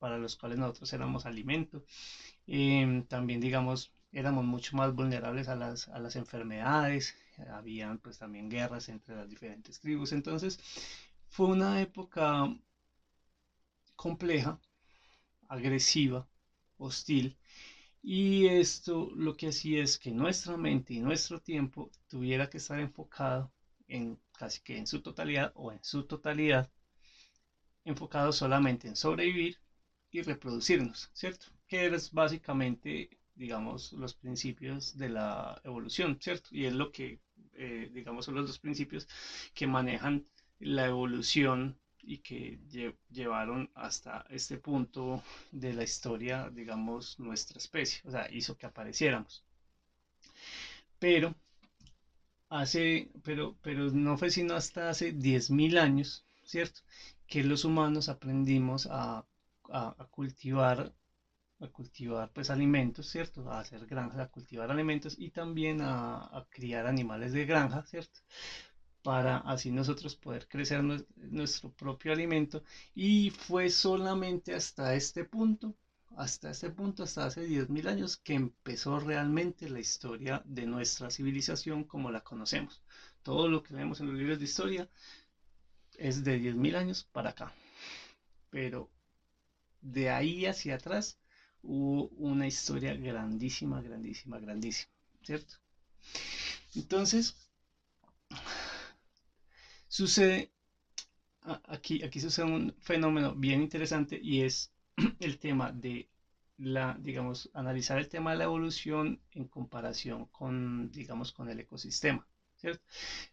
para 0.00 0.18
los 0.18 0.34
cuales 0.34 0.58
nosotros 0.58 0.92
éramos 0.92 1.24
alimento. 1.24 1.84
Em, 2.48 3.04
también, 3.04 3.38
digamos, 3.40 3.92
éramos 4.12 4.44
mucho 4.44 4.74
más 4.76 4.92
vulnerables 4.92 5.46
a 5.46 5.54
las, 5.54 5.86
a 5.88 6.00
las 6.00 6.16
enfermedades, 6.16 7.14
habían 7.52 7.98
pues 7.98 8.18
también 8.18 8.48
guerras 8.48 8.88
entre 8.88 9.14
las 9.14 9.28
diferentes 9.28 9.78
tribus. 9.78 10.10
Entonces, 10.10 10.58
fue 11.28 11.46
una 11.46 11.80
época 11.80 12.48
compleja, 14.04 14.52
agresiva, 15.48 16.26
hostil, 16.78 17.36
y 18.02 18.46
esto 18.46 19.10
lo 19.16 19.34
que 19.36 19.48
hacía 19.48 19.82
es 19.82 19.98
que 19.98 20.12
nuestra 20.12 20.56
mente 20.56 20.94
y 20.94 21.00
nuestro 21.00 21.38
tiempo 21.40 21.90
tuviera 22.08 22.48
que 22.48 22.58
estar 22.58 22.78
enfocado 22.80 23.50
en 23.88 24.18
casi 24.32 24.60
que 24.62 24.78
en 24.78 24.86
su 24.86 25.00
totalidad 25.02 25.52
o 25.54 25.72
en 25.72 25.80
su 25.82 26.04
totalidad, 26.04 26.68
enfocado 27.84 28.32
solamente 28.32 28.86
en 28.88 28.96
sobrevivir 28.96 29.56
y 30.10 30.22
reproducirnos, 30.22 31.10
¿cierto? 31.12 31.46
Que 31.66 31.86
es 31.86 32.10
básicamente, 32.12 33.08
digamos, 33.34 33.92
los 33.92 34.14
principios 34.14 34.96
de 34.96 35.08
la 35.10 35.60
evolución, 35.64 36.16
¿cierto? 36.20 36.48
Y 36.52 36.66
es 36.66 36.72
lo 36.72 36.90
que, 36.92 37.18
eh, 37.54 37.90
digamos, 37.92 38.24
son 38.26 38.34
los 38.36 38.46
dos 38.46 38.58
principios 38.58 39.06
que 39.54 39.66
manejan 39.66 40.24
la 40.60 40.86
evolución 40.86 41.76
y 42.08 42.18
que 42.18 42.58
llevaron 43.10 43.68
hasta 43.74 44.24
este 44.30 44.56
punto 44.56 45.22
de 45.52 45.74
la 45.74 45.84
historia, 45.84 46.48
digamos, 46.50 47.18
nuestra 47.18 47.58
especie, 47.58 48.00
o 48.08 48.10
sea, 48.10 48.26
hizo 48.30 48.56
que 48.56 48.64
apareciéramos. 48.66 49.44
Pero 50.98 51.34
hace, 52.48 53.08
pero, 53.22 53.54
pero 53.62 53.90
no 53.90 54.16
fue 54.16 54.30
sino 54.30 54.54
hasta 54.54 54.88
hace 54.88 55.12
10.000 55.12 55.76
años, 55.78 56.24
¿cierto? 56.44 56.80
Que 57.26 57.44
los 57.44 57.64
humanos 57.64 58.08
aprendimos 58.08 58.88
a, 58.90 59.24
cultivar 60.10 60.90
a 61.60 61.66
cultivar 61.68 62.30
pues 62.32 62.48
alimentos, 62.50 63.06
¿cierto? 63.08 63.50
A 63.50 63.60
hacer 63.60 63.84
granjas, 63.86 64.20
a 64.20 64.26
cultivar 64.26 64.70
alimentos 64.70 65.14
y 65.18 65.30
también 65.30 65.82
a, 65.82 66.20
a 66.20 66.46
criar 66.48 66.86
animales 66.86 67.32
de 67.32 67.44
granja, 67.44 67.82
¿cierto? 67.84 68.20
Para 69.02 69.38
así 69.38 69.70
nosotros 69.70 70.16
poder 70.16 70.48
crecer 70.48 70.82
nuestro 71.16 71.70
propio 71.70 72.12
alimento. 72.12 72.62
Y 72.94 73.30
fue 73.30 73.70
solamente 73.70 74.54
hasta 74.54 74.94
este 74.94 75.24
punto, 75.24 75.74
hasta 76.16 76.50
este 76.50 76.70
punto, 76.70 77.04
hasta 77.04 77.26
hace 77.26 77.46
10.000 77.46 77.88
años, 77.88 78.16
que 78.16 78.34
empezó 78.34 78.98
realmente 79.00 79.68
la 79.68 79.80
historia 79.80 80.42
de 80.44 80.66
nuestra 80.66 81.10
civilización 81.10 81.84
como 81.84 82.10
la 82.10 82.22
conocemos. 82.22 82.82
Todo 83.22 83.48
lo 83.48 83.62
que 83.62 83.74
vemos 83.74 84.00
en 84.00 84.08
los 84.08 84.16
libros 84.16 84.38
de 84.38 84.44
historia 84.44 84.88
es 85.96 86.24
de 86.24 86.38
10.000 86.38 86.76
años 86.76 87.04
para 87.04 87.30
acá. 87.30 87.52
Pero 88.50 88.90
de 89.80 90.10
ahí 90.10 90.46
hacia 90.46 90.76
atrás 90.76 91.18
hubo 91.62 92.08
una 92.16 92.46
historia 92.46 92.94
grandísima, 92.94 93.80
grandísima, 93.80 94.38
grandísima, 94.38 94.90
¿cierto? 95.22 95.56
Entonces, 96.74 97.36
Sucede, 99.88 100.48
aquí, 101.64 102.02
aquí 102.04 102.20
sucede 102.20 102.46
un 102.46 102.74
fenómeno 102.78 103.34
bien 103.34 103.60
interesante 103.60 104.18
y 104.20 104.42
es 104.42 104.70
el 105.20 105.38
tema 105.38 105.70
de 105.72 106.06
la, 106.58 106.96
digamos, 106.98 107.48
analizar 107.54 107.98
el 107.98 108.08
tema 108.08 108.30
de 108.32 108.36
la 108.38 108.44
evolución 108.44 109.18
en 109.32 109.44
comparación 109.46 110.26
con, 110.26 110.90
digamos, 110.90 111.32
con 111.32 111.48
el 111.48 111.60
ecosistema. 111.60 112.26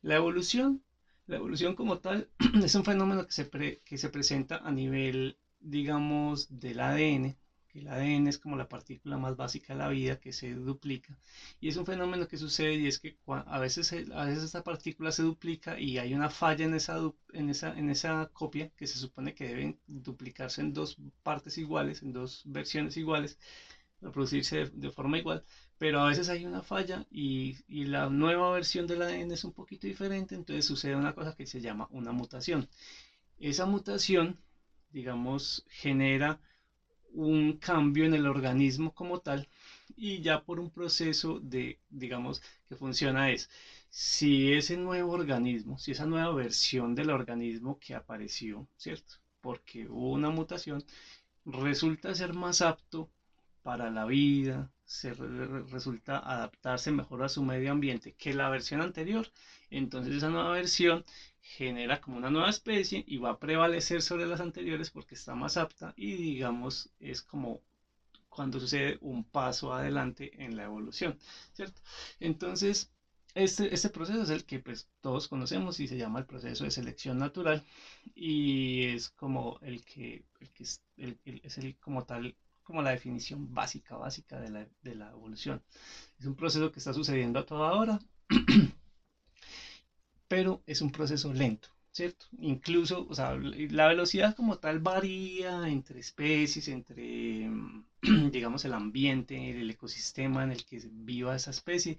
La 0.02 0.16
evolución, 0.16 0.82
la 1.28 1.36
evolución 1.38 1.74
como 1.74 1.98
tal 1.98 2.28
es 2.64 2.76
un 2.76 2.84
fenómeno 2.84 3.26
que 3.26 3.32
se, 3.34 3.50
que 3.84 3.98
se 3.98 4.10
presenta 4.10 4.58
a 4.58 4.72
nivel, 4.72 5.36
digamos, 5.60 6.48
del 6.50 6.80
ADN, 6.80 7.36
el 7.80 7.88
ADN 7.88 8.28
es 8.28 8.38
como 8.38 8.56
la 8.56 8.66
partícula 8.66 9.18
más 9.18 9.36
básica 9.36 9.74
de 9.74 9.80
la 9.80 9.88
vida 9.90 10.16
que 10.16 10.32
se 10.32 10.54
duplica. 10.54 11.18
Y 11.60 11.68
es 11.70 11.76
un 11.78 11.86
fenómeno 11.86 12.26
que 12.26 12.38
sucede 12.38 12.76
y 12.76 12.88
es 12.88 12.98
que 13.00 13.16
a 13.28 13.60
veces, 13.60 13.92
a 13.92 14.26
veces 14.26 14.44
esta 14.44 14.62
partícula 14.62 15.12
se 15.12 15.24
duplica 15.24 15.78
y 15.80 15.98
hay 15.98 16.14
una 16.14 16.30
falla 16.30 16.66
en 16.66 16.74
esa, 16.74 16.98
en, 17.34 17.50
esa, 17.50 17.78
en 17.78 17.90
esa 17.90 18.28
copia 18.34 18.70
que 18.76 18.88
se 18.88 18.98
supone 18.98 19.34
que 19.34 19.48
deben 19.48 19.76
duplicarse 19.88 20.62
en 20.62 20.74
dos 20.74 20.96
partes 21.24 21.58
iguales, 21.58 22.02
en 22.02 22.14
dos 22.14 22.42
versiones 22.46 22.98
iguales, 22.98 23.38
reproducirse 24.02 24.66
de, 24.72 24.90
forma 24.92 25.18
igual. 25.18 25.44
Pero 25.78 26.02
a 26.02 26.08
veces 26.08 26.30
hay 26.30 26.46
una 26.46 26.62
falla 26.62 27.04
y, 27.10 27.56
y 27.68 27.86
la 27.86 28.10
nueva 28.10 28.52
versión 28.52 28.88
del 28.88 29.02
ADN 29.02 29.32
es 29.34 29.44
un 29.44 29.52
poquito 29.52 29.88
diferente, 29.88 30.36
entonces 30.36 30.66
sucede 30.66 30.96
una 30.96 31.14
cosa 31.14 31.34
que 31.34 31.46
se 31.46 31.60
llama 31.62 31.88
una 31.90 32.12
mutación. 32.12 32.66
Esa 33.38 33.66
mutación, 33.66 34.38
digamos, 34.90 35.64
genera 35.68 36.40
un 37.16 37.58
cambio 37.58 38.06
en 38.06 38.14
el 38.14 38.28
organismo 38.28 38.92
como 38.94 39.20
tal 39.20 39.48
y 39.96 40.22
ya 40.22 40.44
por 40.44 40.60
un 40.60 40.70
proceso 40.70 41.40
de, 41.42 41.78
digamos, 41.90 42.42
que 42.68 42.76
funciona 42.76 43.32
es, 43.32 43.50
si 43.90 44.54
ese 44.54 44.78
nuevo 44.78 45.12
organismo, 45.14 45.78
si 45.78 45.92
esa 45.92 46.06
nueva 46.06 46.34
versión 46.34 46.96
del 46.96 47.10
organismo 47.10 47.78
que 47.80 47.96
apareció, 47.96 48.68
¿cierto? 48.78 49.16
Porque 49.42 49.88
hubo 49.88 50.12
una 50.12 50.30
mutación, 50.30 50.84
resulta 51.46 52.16
ser 52.16 52.34
más 52.34 52.62
apto 52.62 53.10
para 53.64 53.90
la 53.90 54.06
vida, 54.06 54.70
se 54.86 55.14
resulta 55.14 56.20
adaptarse 56.20 56.92
mejor 56.92 57.24
a 57.24 57.30
su 57.30 57.44
medio 57.44 57.72
ambiente 57.72 58.14
que 58.14 58.34
la 58.34 58.50
versión 58.50 58.82
anterior, 58.82 59.28
entonces 59.70 60.16
esa 60.16 60.30
nueva 60.30 60.52
versión 60.52 61.04
genera 61.42 61.98
como 62.00 62.18
una 62.18 62.30
nueva 62.30 62.50
especie 62.50 63.04
y 63.08 63.18
va 63.18 63.32
a 63.32 63.40
prevalecer 63.40 64.02
sobre 64.02 64.26
las 64.28 64.40
anteriores 64.42 64.90
porque 64.92 65.16
está 65.16 65.36
más 65.36 65.58
apta 65.58 65.94
y 65.96 66.14
digamos 66.16 66.90
es 67.00 67.22
como 67.22 67.62
cuando 68.30 68.60
sucede 68.60 68.98
un 69.02 69.24
paso 69.24 69.74
adelante 69.74 70.30
en 70.44 70.56
la 70.58 70.64
evolución, 70.64 71.18
¿cierto? 71.54 71.82
Entonces, 72.20 72.90
este, 73.34 73.74
este 73.74 73.90
proceso 73.90 74.24
es 74.24 74.30
el 74.30 74.44
que 74.46 74.60
pues 74.60 74.88
todos 75.02 75.28
conocemos 75.28 75.80
y 75.80 75.88
se 75.88 75.98
llama 75.98 76.20
el 76.20 76.26
proceso 76.26 76.64
de 76.66 76.72
selección 76.72 77.18
natural 77.18 77.64
y 78.14 78.86
es 78.86 79.10
como 79.10 79.58
el 79.62 79.84
que, 79.84 80.24
el 80.40 80.50
que 80.52 80.64
es, 80.64 80.82
el, 80.98 81.18
es 81.44 81.58
el 81.58 81.76
como 81.78 82.04
tal 82.04 82.36
como 82.66 82.82
la 82.82 82.92
definición 82.92 83.54
básica, 83.54 83.96
básica 83.96 84.42
de 84.42 84.50
la, 84.50 84.68
de 84.84 84.96
la 84.96 85.12
evolución. 85.12 85.62
Es 86.20 86.26
un 86.26 86.36
proceso 86.36 86.72
que 86.72 86.80
está 86.80 86.94
sucediendo 86.94 87.40
a 87.40 87.46
toda 87.46 87.74
hora 87.74 88.00
pero 90.28 90.62
es 90.66 90.82
un 90.82 90.92
proceso 90.92 91.34
lento, 91.34 91.70
¿cierto? 91.92 92.26
Incluso, 92.40 93.06
o 93.10 93.16
sea, 93.16 93.36
la 93.36 93.88
velocidad 93.88 94.36
como 94.36 94.58
tal 94.58 94.80
varía 94.80 95.68
entre 95.70 96.00
especies, 96.00 96.68
entre, 96.68 97.50
digamos, 98.32 98.66
el 98.66 98.74
ambiente, 98.74 99.52
el 99.62 99.70
ecosistema 99.70 100.44
en 100.44 100.52
el 100.52 100.66
que 100.66 100.82
viva 100.92 101.36
esa 101.36 101.52
especie, 101.52 101.98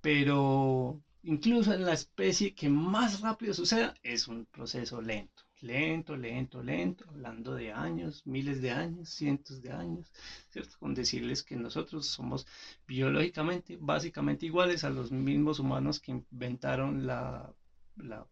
pero 0.00 1.00
incluso 1.22 1.72
en 1.72 1.84
la 1.84 1.92
especie 1.94 2.54
que 2.54 2.68
más 2.68 3.20
rápido 3.20 3.54
suceda 3.54 3.94
es 4.02 4.28
un 4.28 4.46
proceso 4.46 5.00
lento, 5.00 5.44
lento, 5.64 6.16
lento, 6.16 6.62
lento, 6.62 7.04
hablando 7.08 7.54
de 7.54 7.72
años, 7.72 8.22
miles 8.26 8.60
de 8.62 8.70
años, 8.70 9.08
cientos 9.10 9.60
de 9.62 9.72
años, 9.72 10.12
¿cierto? 10.50 10.76
Con 10.78 10.94
decirles 10.94 11.42
que 11.42 11.56
nosotros 11.56 12.06
somos 12.06 12.46
biológicamente, 12.86 13.76
básicamente 13.80 14.46
iguales 14.46 14.84
a 14.84 14.90
los 14.90 15.10
mismos 15.10 15.58
humanos 15.58 15.98
que 16.00 16.12
inventaron 16.12 17.06
la, 17.06 17.52
la, 17.96 18.26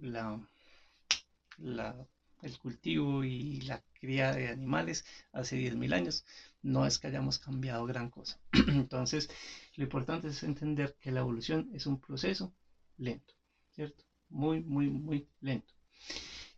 la, 0.00 0.40
la 1.58 1.94
el 2.42 2.56
cultivo 2.58 3.22
y 3.22 3.60
la 3.62 3.80
cría 3.92 4.32
de 4.32 4.48
animales 4.48 5.04
hace 5.32 5.56
10.000 5.56 5.92
años. 5.92 6.24
No 6.62 6.86
es 6.86 6.98
que 6.98 7.06
hayamos 7.08 7.38
cambiado 7.38 7.84
gran 7.86 8.08
cosa. 8.08 8.38
Entonces, 8.68 9.28
lo 9.76 9.82
importante 9.84 10.28
es 10.28 10.42
entender 10.42 10.94
que 11.00 11.10
la 11.12 11.20
evolución 11.20 11.68
es 11.74 11.84
un 11.86 11.98
proceso 11.98 12.50
lento, 12.96 13.34
¿cierto? 13.72 14.04
Muy, 14.30 14.60
muy, 14.62 14.88
muy 14.88 15.26
lento. 15.40 15.74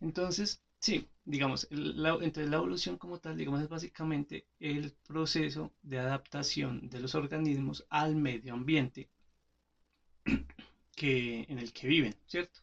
Entonces, 0.03 0.59
sí, 0.79 1.03
digamos, 1.25 1.65
la, 1.71 2.09
entonces 2.21 2.47
la 2.49 2.57
evolución 2.57 2.95
como 2.97 3.17
tal, 3.17 3.35
digamos, 3.37 3.59
es 3.61 3.67
básicamente 3.67 4.43
el 4.59 4.91
proceso 5.07 5.71
de 5.81 5.97
adaptación 5.97 6.79
de 6.89 6.99
los 6.99 7.15
organismos 7.15 7.83
al 7.89 8.15
medio 8.15 8.53
ambiente 8.53 9.07
que, 10.95 11.45
en 11.47 11.59
el 11.59 11.71
que 11.73 11.87
viven, 11.87 12.13
¿cierto? 12.27 12.59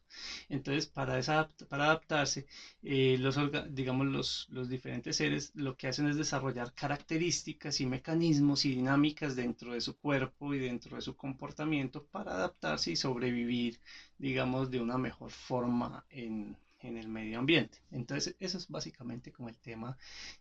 Entonces, 0.49 0.87
para, 0.87 1.18
esa, 1.18 1.49
para 1.68 1.85
adaptarse, 1.87 2.44
eh, 2.82 3.16
los, 3.18 3.37
digamos, 3.70 4.06
los, 4.06 4.47
los 4.50 4.68
diferentes 4.68 5.16
seres 5.16 5.50
lo 5.54 5.75
que 5.76 5.88
hacen 5.88 6.09
es 6.09 6.16
desarrollar 6.16 6.73
características 6.73 7.80
y 7.80 7.87
mecanismos 7.87 8.64
y 8.64 8.70
dinámicas 8.70 9.37
dentro 9.37 9.73
de 9.75 9.80
su 9.80 9.94
cuerpo 9.94 10.54
y 10.54 10.59
dentro 10.59 10.97
de 10.97 11.02
su 11.02 11.14
comportamiento 11.14 12.02
para 12.11 12.32
adaptarse 12.35 12.92
y 12.92 12.97
sobrevivir, 12.97 13.78
digamos, 14.18 14.70
de 14.70 14.80
una 14.80 14.99
mejor 14.99 15.30
forma 15.30 16.04
en, 16.11 16.56
en 16.89 16.97
el 16.97 17.09
medio 17.09 17.39
ambiente. 17.39 17.79
Entonces, 17.91 18.35
eso 18.39 18.59
es 18.59 18.69
básicamente 18.69 19.33
como 19.33 19.49
el 19.49 19.57
tema 19.59 19.97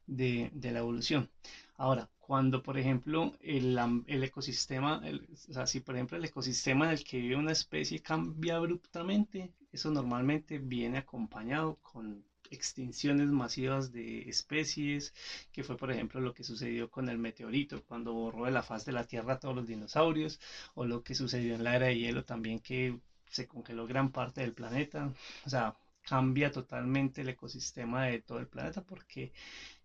de, 0.08 0.50
de 0.54 0.72
la 0.72 0.80
evolución. 0.80 1.30
Ahora, 1.78 2.10
cuando, 2.20 2.62
por 2.62 2.78
ejemplo, 2.78 3.36
el, 3.42 3.78
el 4.08 4.24
ecosistema, 4.24 5.02
o 5.50 5.54
sea, 5.54 5.66
si 5.66 5.80
por 5.80 5.96
ejemplo 5.96 6.18
el 6.18 6.26
ecosistema 6.26 6.86
en 6.86 6.92
el 6.92 7.04
que 7.04 7.18
vive 7.20 7.36
una 7.36 7.52
especie 7.52 8.00
cambia 8.02 8.56
abruptamente, 8.58 9.52
eso 9.72 9.90
normalmente 9.92 10.60
viene 10.60 10.98
acompañado 11.00 11.76
con 11.82 12.24
extinciones 12.52 13.28
masivas 13.28 13.92
de 13.92 14.28
especies, 14.30 15.14
que 15.52 15.64
fue 15.64 15.78
por 15.78 15.92
ejemplo 15.92 16.20
lo 16.20 16.34
que 16.34 16.44
sucedió 16.44 16.90
con 16.90 17.08
el 17.10 17.18
meteorito 17.18 17.84
cuando 17.84 18.14
borró 18.14 18.46
de 18.46 18.52
la 18.52 18.64
faz 18.64 18.86
de 18.86 18.92
la 18.92 19.04
Tierra 19.06 19.34
a 19.34 19.40
todos 19.40 19.56
los 19.56 19.68
dinosaurios, 19.68 20.40
o 20.76 20.86
lo 20.86 21.04
que 21.04 21.16
sucedió 21.16 21.56
en 21.56 21.64
la 21.64 21.76
era 21.76 21.88
de 21.88 21.98
hielo 21.98 22.24
también 22.26 22.60
que 22.60 23.00
se 23.30 23.48
congeló 23.48 23.86
gran 23.88 24.12
parte 24.12 24.42
del 24.42 24.54
planeta. 24.54 25.14
O 25.46 25.50
sea, 25.50 25.76
cambia 26.10 26.52
totalmente 26.52 27.22
el 27.22 27.30
ecosistema 27.30 28.06
de 28.06 28.22
todo 28.22 28.40
el 28.40 28.48
planeta 28.48 28.82
porque, 28.84 29.32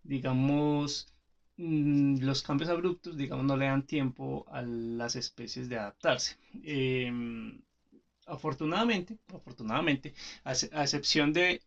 digamos, 0.03 1.07
mm, 1.57 2.19
los 2.21 2.41
cambios 2.43 2.69
abruptos, 2.69 3.15
digamos, 3.17 3.45
no 3.45 3.57
le 3.57 3.65
dan 3.67 3.83
tiempo 3.85 4.45
a 4.49 4.61
las 4.63 5.15
especies 5.15 5.69
de 5.69 5.77
adaptarse. 5.77 6.37
Em, 6.63 7.61
afortunadamente, 8.27 9.17
afortunadamente, 9.33 10.13
a, 10.43 10.51
excepción 10.53 11.31
de 11.33 11.61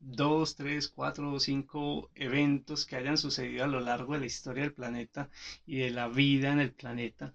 dos, 0.00 0.56
tres, 0.56 0.88
cuatro 0.88 1.32
o 1.32 1.40
cinco 1.40 2.10
eventos 2.14 2.86
que 2.86 2.96
hayan 2.96 3.18
sucedido 3.18 3.64
a 3.64 3.68
lo 3.68 3.80
largo 3.80 4.14
de 4.14 4.20
la 4.20 4.26
historia 4.26 4.62
del 4.64 4.74
planeta 4.74 5.30
y 5.66 5.78
de 5.78 5.90
la 5.90 6.08
vida 6.08 6.52
en 6.52 6.60
el 6.60 6.72
planeta, 6.72 7.34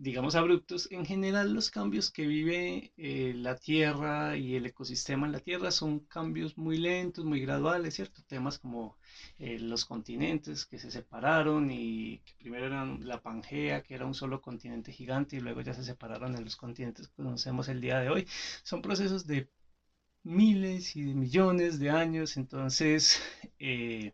digamos, 0.00 0.34
abruptos, 0.36 0.86
en 0.90 1.04
general 1.04 1.52
los 1.52 1.70
cambios 1.70 2.10
que 2.10 2.26
vive 2.26 2.92
eh, 2.96 3.32
la 3.34 3.54
Tierra 3.56 4.36
y 4.36 4.54
el 4.54 4.66
ecosistema 4.66 5.26
en 5.26 5.32
la 5.32 5.40
Tierra 5.40 5.70
son 5.72 6.00
cambios 6.00 6.56
muy 6.56 6.76
lentos, 6.76 7.24
muy 7.24 7.40
graduales, 7.40 7.94
¿cierto? 7.94 8.22
Temas 8.26 8.58
como 8.58 8.96
eh, 9.38 9.58
los 9.58 9.84
continentes 9.84 10.64
que 10.64 10.78
se 10.78 10.90
separaron 10.90 11.70
y 11.70 12.18
que 12.24 12.34
primero 12.38 12.66
eran 12.66 12.98
la 13.06 13.18
Pangea, 13.18 13.80
que 13.82 13.94
era 13.94 14.06
un 14.06 14.14
solo 14.14 14.40
continente 14.40 14.92
gigante, 14.92 15.36
y 15.36 15.40
luego 15.40 15.60
ya 15.62 15.74
se 15.74 15.82
separaron 15.84 16.36
en 16.36 16.44
los 16.44 16.56
continentes 16.56 17.08
que 17.08 17.14
conocemos 17.16 17.68
el 17.68 17.80
día 17.80 17.98
de 17.98 18.08
hoy. 18.08 18.26
Son 18.62 18.80
procesos 18.82 19.26
de 19.26 19.46
miles 20.22 20.94
y 20.96 21.02
de 21.02 21.14
millones 21.14 21.78
de 21.78 21.90
años, 21.90 22.36
entonces... 22.36 23.20
Eh, 23.60 24.12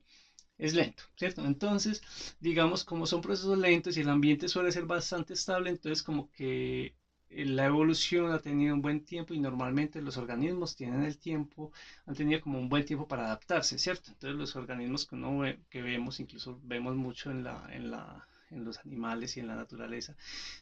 es 0.59 0.75
lento, 0.75 1.03
¿cierto? 1.17 1.45
Entonces, 1.45 2.03
digamos, 2.41 2.85
como 2.85 3.07
son 3.07 3.21
procesos 3.21 3.59
lentos 3.59 3.97
y 3.97 4.01
el 4.01 4.09
ambiente 4.09 4.49
suele 4.49 4.73
ser 4.73 4.85
bastante 4.87 5.33
estable, 5.35 5.71
entonces 5.71 6.03
como 6.03 6.31
que 6.31 6.95
eh, 7.31 7.45
la 7.45 7.67
evolución 7.67 8.31
ha 8.33 8.39
tenido 8.41 8.75
un 8.75 8.83
buen 8.83 9.05
tiempo 9.05 9.35
y 9.35 9.39
normalmente 9.39 10.01
los 10.01 10.17
organismos 10.17 10.75
tienen 10.77 11.03
el 11.03 11.19
tiempo, 11.19 11.73
han 12.07 12.15
tenido 12.15 12.41
como 12.41 12.59
un 12.59 12.69
buen 12.69 12.85
tiempo 12.85 13.07
para 13.09 13.25
adaptarse, 13.27 13.79
¿cierto? 13.79 14.11
Entonces 14.13 14.37
los 14.39 14.55
organismos 14.57 15.05
que 15.07 15.15
uno 15.17 15.43
que 15.71 15.83
vemos, 15.83 16.21
incluso 16.21 16.59
vemos 16.63 16.95
mucho 16.95 17.31
en 17.31 17.43
la, 17.45 17.67
en 17.71 17.91
la 17.91 18.27
en 18.51 18.63
los 18.65 18.79
animales 18.85 19.37
y 19.37 19.41
en 19.41 19.49
la 19.49 19.57
naturaleza, 19.57 20.15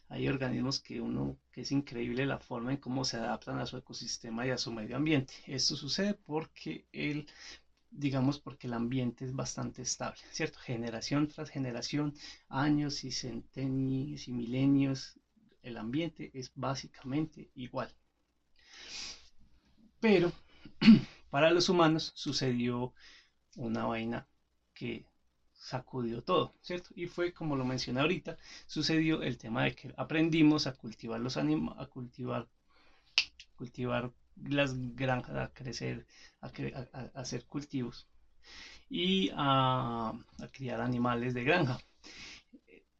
hay 0.08 0.28
organismos 0.28 0.80
que 0.80 1.00
uno, 1.00 1.36
que 1.50 1.62
es 1.62 1.72
increíble 1.72 2.26
la 2.26 2.38
forma 2.38 2.72
en 2.72 2.78
cómo 2.78 3.04
se 3.04 3.16
adaptan 3.16 3.58
a 3.58 3.66
su 3.66 3.76
ecosistema 3.76 4.46
y 4.46 4.50
a 4.50 4.58
su 4.58 4.72
medio 4.72 4.96
ambiente. 4.96 5.34
Esto 5.46 5.76
sucede 5.76 6.14
porque 6.14 6.84
el 6.92 7.26
digamos 7.92 8.38
porque 8.38 8.66
el 8.66 8.72
ambiente 8.72 9.24
es 9.24 9.34
bastante 9.34 9.82
estable, 9.82 10.20
¿cierto? 10.30 10.58
Generación 10.58 11.28
tras 11.28 11.50
generación, 11.50 12.14
años 12.48 13.04
y 13.04 13.10
centenios 13.10 14.28
y 14.28 14.32
milenios, 14.32 15.18
el 15.62 15.76
ambiente 15.76 16.30
es 16.34 16.50
básicamente 16.54 17.50
igual. 17.54 17.94
Pero 20.00 20.32
para 21.30 21.50
los 21.50 21.68
humanos 21.68 22.12
sucedió 22.14 22.92
una 23.56 23.84
vaina 23.84 24.26
que 24.74 25.04
sacudió 25.52 26.22
todo, 26.22 26.54
¿cierto? 26.60 26.90
Y 26.96 27.06
fue 27.06 27.32
como 27.32 27.54
lo 27.54 27.64
mencioné 27.64 28.00
ahorita, 28.00 28.36
sucedió 28.66 29.22
el 29.22 29.38
tema 29.38 29.64
de 29.64 29.74
que 29.74 29.94
aprendimos 29.96 30.66
a 30.66 30.72
cultivar 30.72 31.20
los 31.20 31.36
animales, 31.36 31.78
a 31.78 31.86
cultivar, 31.86 32.48
cultivar 33.54 34.10
las 34.48 34.74
granjas, 34.94 35.36
a 35.36 35.48
crecer, 35.48 36.06
a, 36.40 36.50
hacer 37.14 37.44
cultivos 37.46 38.06
y 38.88 39.30
a, 39.34 40.12
criar 40.52 40.80
animales 40.80 41.34
de 41.34 41.44
granja. 41.44 41.78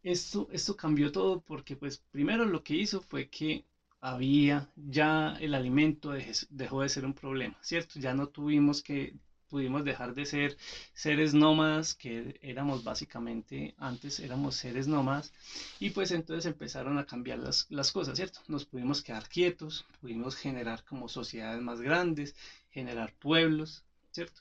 Esto, 0.03 0.49
esto 0.51 0.75
cambió 0.77 1.13
todo 1.13 1.41
porque 1.41 1.77
pues 1.77 1.99
primero 2.11 2.45
lo 2.45 2.63
que 2.63 2.75
hizo 2.75 3.01
fue 3.01 3.29
que 3.29 3.65
había 4.01 4.69
ya 4.75 5.37
el 5.41 5.55
alimento 5.55 6.13
dejó 6.51 6.83
de 6.83 6.89
ser 6.89 7.05
un 7.05 7.15
problema, 7.15 7.57
¿cierto? 7.63 8.01
Ya 8.01 8.13
no 8.13 8.27
tuvimos 8.27 8.83
que 8.83 9.15
pudimos 9.53 9.85
dejar 9.85 10.15
de 10.15 10.25
ser 10.25 10.57
seres 10.95 11.35
nómadas, 11.35 11.95
que 11.95 12.41
éramos 12.41 12.85
básicamente, 12.85 13.75
antes 13.77 14.19
éramos 14.19 14.57
seres 14.57 14.89
nómadas, 14.89 15.31
y 15.79 15.91
pues 15.91 16.11
entonces 16.11 16.47
empezaron 16.47 16.97
a 16.97 17.05
cambiar 17.05 17.39
las, 17.39 17.67
las 17.69 17.93
cosas, 17.93 18.17
¿cierto? 18.17 18.41
Nos 18.49 18.65
pudimos 18.65 19.03
quedar 19.03 19.29
quietos, 19.29 19.85
pudimos 20.01 20.37
generar 20.37 20.83
como 20.85 21.07
sociedades 21.07 21.61
más 21.61 21.83
grandes, 21.83 22.35
generar 22.71 23.13
pueblos, 23.13 23.85
¿cierto? 24.11 24.41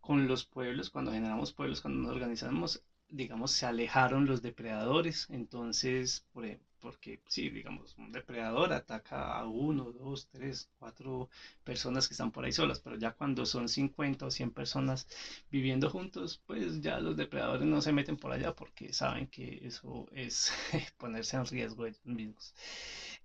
Con 0.00 0.26
los 0.26 0.44
pueblos, 0.44 0.90
cuando 0.90 1.12
generamos 1.12 1.52
pueblos, 1.52 1.80
cuando 1.80 2.00
nos 2.00 2.16
organizamos, 2.16 2.82
digamos, 3.08 3.52
se 3.52 3.64
alejaron 3.64 4.26
los 4.26 4.42
depredadores, 4.42 5.28
entonces, 5.30 6.24
por, 6.32 6.46
ejemplo, 6.46 6.67
porque 6.80 7.20
sí, 7.26 7.48
digamos, 7.50 7.96
un 7.98 8.12
depredador 8.12 8.72
ataca 8.72 9.38
a 9.38 9.46
uno, 9.46 9.92
dos, 9.92 10.28
tres, 10.30 10.68
cuatro 10.78 11.28
personas 11.64 12.08
que 12.08 12.14
están 12.14 12.30
por 12.30 12.44
ahí 12.44 12.52
solas, 12.52 12.80
pero 12.80 12.96
ya 12.96 13.12
cuando 13.12 13.46
son 13.46 13.68
50 13.68 14.26
o 14.26 14.30
100 14.30 14.50
personas 14.50 15.06
viviendo 15.50 15.90
juntos, 15.90 16.40
pues 16.46 16.80
ya 16.80 16.98
los 17.00 17.16
depredadores 17.16 17.66
no 17.66 17.80
se 17.80 17.92
meten 17.92 18.16
por 18.16 18.32
allá 18.32 18.52
porque 18.54 18.92
saben 18.92 19.26
que 19.28 19.60
eso 19.62 20.06
es 20.12 20.52
ponerse 20.98 21.36
en 21.36 21.46
riesgo 21.46 21.86
ellos 21.86 22.04
mismos. 22.04 22.54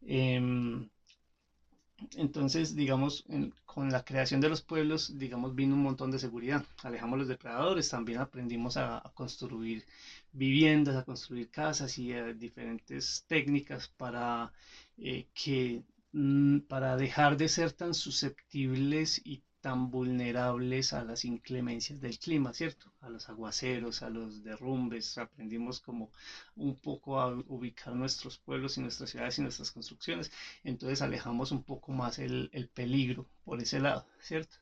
Em, 0.02 0.89
entonces, 2.16 2.76
digamos, 2.76 3.24
con 3.66 3.92
la 3.92 4.04
creación 4.04 4.42
de 4.42 4.50
los 4.50 4.62
pueblos, 4.62 5.18
digamos, 5.18 5.56
vino 5.56 5.76
un 5.76 5.84
montón 5.84 6.12
de 6.12 6.20
seguridad. 6.20 6.66
Alejamos 6.84 7.20
los 7.20 7.28
depredadores, 7.28 7.89
también 7.89 8.20
aprendimos 8.20 8.78
a, 8.78 9.02
construir 9.13 9.86
viviendas, 10.34 10.96
a 10.96 11.04
construir 11.04 11.50
casas 11.50 11.98
y 11.98 12.12
diferentes 12.34 13.24
técnicas 13.28 13.88
para 13.88 14.52
eh, 14.98 15.26
que 15.34 15.84
mm, 16.12 16.60
para 16.67 16.96
dejar 16.98 17.38
de 17.38 17.48
ser 17.48 17.72
tan 17.72 17.93
susceptibles 17.93 19.22
y 19.24 19.41
tan 19.62 19.89
vulnerables 19.89 20.91
a 20.91 21.04
las 21.06 21.24
inclemencias 21.24 22.02
del 22.02 22.17
clima, 22.19 22.52
¿cierto? 22.54 22.91
A 23.00 23.08
los 23.10 23.30
aguaceros, 23.30 24.02
a 24.02 24.10
los 24.10 24.43
derrumbes. 24.43 25.17
Aprendimos 25.17 25.80
como 25.80 26.10
un 26.56 26.76
poco 26.76 27.19
a 27.19 27.28
ubicar 27.48 27.93
nuestros 27.96 28.38
pueblos 28.38 28.78
y 28.78 28.82
nuestras 28.82 29.10
ciudades 29.12 29.38
y 29.38 29.41
nuestras 29.41 29.72
construcciones. 29.72 30.32
Entonces 30.63 31.02
alejamos 31.02 31.52
un 31.52 31.62
poco 31.63 31.93
más 31.93 32.19
el, 32.19 32.50
el 32.52 32.67
peligro 32.67 33.26
por 33.46 33.62
ese 33.62 33.80
lado, 33.80 34.06
¿cierto? 34.19 34.58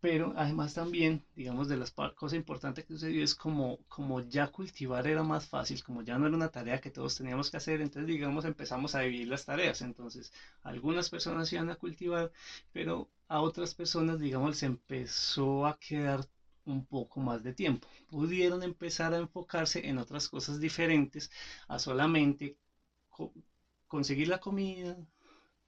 Pero 0.00 0.32
además 0.36 0.72
también, 0.74 1.22
digamos, 1.34 1.68
de 1.68 1.76
las 1.76 1.90
cosas 1.90 2.34
importantes 2.36 2.84
que 2.84 2.94
sucedió 2.94 3.22
es 3.22 3.34
como, 3.34 3.76
como 3.88 4.20
ya 4.20 4.46
cultivar 4.46 5.06
era 5.06 5.22
más 5.22 5.46
fácil, 5.46 5.82
como 5.82 6.02
ya 6.02 6.16
no 6.18 6.26
era 6.26 6.34
una 6.34 6.48
tarea 6.48 6.78
que 6.78 6.90
todos 6.90 7.14
teníamos 7.16 7.50
que 7.50 7.58
hacer, 7.58 7.80
entonces, 7.80 8.06
digamos, 8.06 8.44
empezamos 8.44 8.94
a 8.94 9.00
dividir 9.00 9.28
las 9.28 9.44
tareas. 9.44 9.80
Entonces, 9.82 10.32
algunas 10.62 11.08
personas 11.10 11.52
iban 11.52 11.68
a 11.70 11.74
cultivar, 11.74 12.30
pero 12.72 13.08
a 13.28 13.40
otras 13.40 13.74
personas, 13.74 14.18
digamos, 14.18 14.56
se 14.56 14.66
empezó 14.66 15.66
a 15.66 15.74
quedar 15.78 16.20
un 16.64 16.82
poco 16.82 17.20
más 17.20 17.42
de 17.42 17.52
tiempo. 17.52 17.88
Pudieron 18.06 18.62
empezar 18.62 19.12
a 19.12 19.18
enfocarse 19.18 19.86
en 19.86 19.98
otras 19.98 20.28
cosas 20.28 20.60
diferentes 20.60 21.30
a 21.68 21.78
solamente 21.78 22.54
conseguir 23.86 24.28
la 24.28 24.38
comida, 24.38 24.96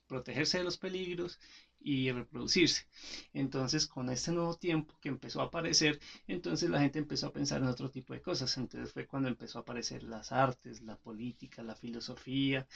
protegerse 0.06 0.58
de 0.58 0.64
los 0.64 0.76
peligros 0.78 1.38
y 1.84 2.10
reproducirse. 2.10 2.82
Entonces, 3.32 3.86
con 3.86 4.08
este 4.10 4.32
nuevo 4.32 4.54
tiempo 4.54 4.94
que 5.00 5.08
empezó 5.08 5.40
a 5.40 5.44
aparecer, 5.44 5.98
entonces 6.26 6.70
la 6.70 6.80
gente 6.80 6.98
empezó 6.98 7.26
a 7.26 7.32
pensar 7.32 7.60
en 7.62 7.68
otro 7.68 7.88
tipo 7.90 8.12
de 8.14 8.20
cosas. 8.20 8.56
Entonces 8.56 8.92
fue 8.92 9.04
cuando 9.06 9.28
empezó 9.28 9.58
a 9.58 9.60
aparecer 9.62 10.02
las 10.02 10.32
artes, 10.32 10.80
la 10.82 10.96
política, 10.96 11.62
la 11.62 11.74
filosofía, 11.74 12.66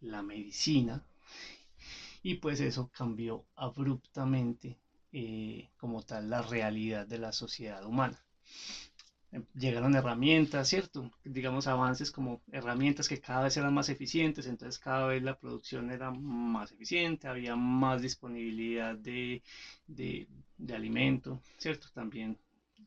la 0.00 0.22
medicina. 0.22 1.04
Y 2.22 2.34
pues 2.34 2.60
eso 2.60 2.88
cambió 2.90 3.44
abruptamente 3.54 4.78
eh, 5.12 5.68
como 5.76 6.00
tal 6.02 6.30
la 6.30 6.40
realidad 6.42 7.06
de 7.06 7.18
la 7.18 7.32
sociedad 7.32 7.84
humana. 7.84 8.24
Llegaron 9.54 9.94
herramientas, 9.94 10.68
¿cierto? 10.68 11.10
Digamos 11.24 11.66
avances 11.66 12.10
como 12.10 12.40
herramientas 12.52 13.08
que 13.08 13.18
cada 13.18 13.44
vez 13.44 13.56
eran 13.56 13.72
más 13.72 13.88
eficientes, 13.88 14.46
entonces 14.46 14.78
cada 14.78 15.06
vez 15.06 15.22
la 15.22 15.38
producción 15.38 15.90
era 15.90 16.10
más 16.10 16.70
eficiente, 16.72 17.28
había 17.28 17.56
más 17.56 18.02
disponibilidad 18.02 18.94
de, 18.94 19.42
de, 19.86 20.26
de 20.58 20.74
alimento, 20.74 21.40
¿cierto? 21.56 21.88
También 21.94 22.36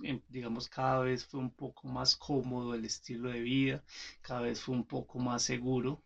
em, 0.03 0.19
digamos, 0.29 0.67
cada 0.69 0.99
vez 1.01 1.25
fue 1.25 1.39
un 1.39 1.49
poco 1.51 1.87
más 1.87 2.15
cómodo 2.15 2.75
el 2.75 2.85
estilo 2.85 3.29
de 3.29 3.41
vida, 3.41 3.83
cada 4.21 4.41
vez 4.41 4.61
fue 4.61 4.75
un 4.75 4.83
poco 4.83 5.17
más 5.19 5.41
seguro. 5.43 5.99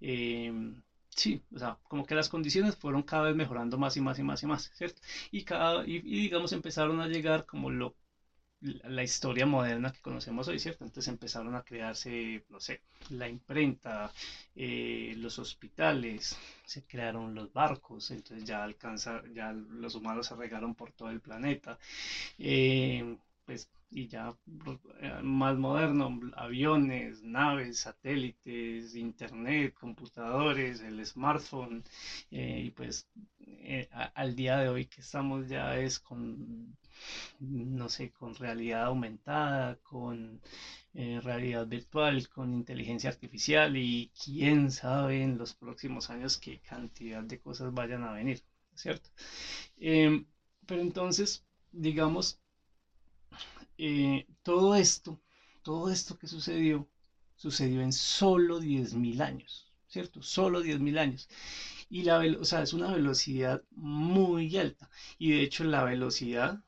Em, 0.00 0.80
sí, 1.10 1.42
o 1.54 1.58
sea, 1.58 1.78
como 1.88 2.04
que 2.04 2.14
las 2.14 2.28
condiciones 2.28 2.76
fueron 2.76 3.02
cada 3.02 3.24
vez 3.24 3.34
mejorando 3.36 3.76
más 3.78 3.96
y 3.96 4.00
más 4.00 4.18
y 4.18 4.22
más 4.22 4.42
y 4.42 4.46
más, 4.46 4.70
¿cierto? 4.74 5.00
Y, 5.30 5.42
cada, 5.42 5.84
y 5.86 6.00
digamos, 6.00 6.52
empezaron 6.52 7.00
a 7.00 7.06
llegar 7.08 7.44
como 7.46 7.70
lo 7.70 7.94
la 8.60 9.02
historia 9.02 9.46
moderna 9.46 9.92
que 9.92 10.00
conocemos 10.00 10.48
hoy, 10.48 10.58
¿cierto? 10.58 10.84
Entonces 10.84 11.08
empezaron 11.08 11.54
a 11.54 11.62
crearse, 11.62 12.44
no 12.48 12.58
sé, 12.60 12.80
la 13.10 13.28
imprenta, 13.28 14.12
eh, 14.54 15.14
los 15.16 15.38
hospitales, 15.38 16.36
se 16.64 16.82
crearon 16.84 17.34
los 17.34 17.52
barcos, 17.52 18.10
entonces 18.10 18.44
ya 18.46 18.62
alcanza, 18.64 19.22
ya 19.32 19.52
los 19.52 19.94
humanos 19.94 20.26
se 20.26 20.34
regaron 20.34 20.74
por 20.74 20.92
todo 20.92 21.10
el 21.10 21.20
planeta. 21.20 21.78
Eh, 22.38 23.16
pues, 23.48 23.66
y 23.90 24.06
ya 24.08 24.34
eh, 25.00 25.20
más 25.22 25.56
moderno, 25.56 26.20
aviones, 26.36 27.22
naves, 27.22 27.78
satélites, 27.78 28.94
internet, 28.94 29.72
computadores, 29.74 30.80
el 30.82 31.04
smartphone, 31.06 31.82
y 32.30 32.70
pues 32.70 33.06
al 34.14 34.34
día 34.36 34.58
de 34.58 34.68
hoy 34.68 34.84
que 34.84 35.00
estamos 35.00 35.48
ya 35.48 35.78
es 35.78 35.98
con 35.98 36.76
no 37.40 37.88
sé, 37.88 38.10
con 38.10 38.34
realidad 38.34 38.84
aumentada, 38.84 39.76
con 39.82 40.40
eh, 40.94 41.20
realidad 41.22 41.66
virtual, 41.66 42.28
con 42.28 42.52
inteligencia 42.54 43.10
artificial 43.10 43.76
y 43.76 44.10
quién 44.22 44.70
sabe 44.70 45.22
en 45.22 45.38
los 45.38 45.54
próximos 45.54 46.10
años 46.10 46.36
qué 46.38 46.58
cantidad 46.60 47.22
de 47.22 47.38
cosas 47.38 47.72
vayan 47.72 48.04
a 48.04 48.12
venir, 48.12 48.42
¿cierto? 48.74 49.10
Em, 49.78 50.26
pero 50.66 50.82
entonces, 50.82 51.44
digamos, 51.72 52.40
eh, 53.78 54.24
todo 54.42 54.74
esto, 54.76 55.18
todo 55.62 55.90
esto 55.90 56.14
que 56.16 56.26
sucedió, 56.26 56.86
sucedió 57.36 57.80
en 57.82 57.92
solo 57.92 58.58
10.000 58.60 59.20
años, 59.22 59.66
¿cierto? 59.86 60.22
Solo 60.22 60.60
10.000 60.62 60.98
años. 60.98 61.28
Y 61.88 62.02
la, 62.04 62.18
o 62.40 62.44
sea, 62.44 62.62
es 62.62 62.72
una 62.72 62.90
velocidad 62.92 63.60
muy 63.70 64.56
alta. 64.56 64.88
Y 65.18 65.30
de 65.30 65.42
hecho 65.42 65.64
la 65.64 65.82
velocidad 65.84 66.58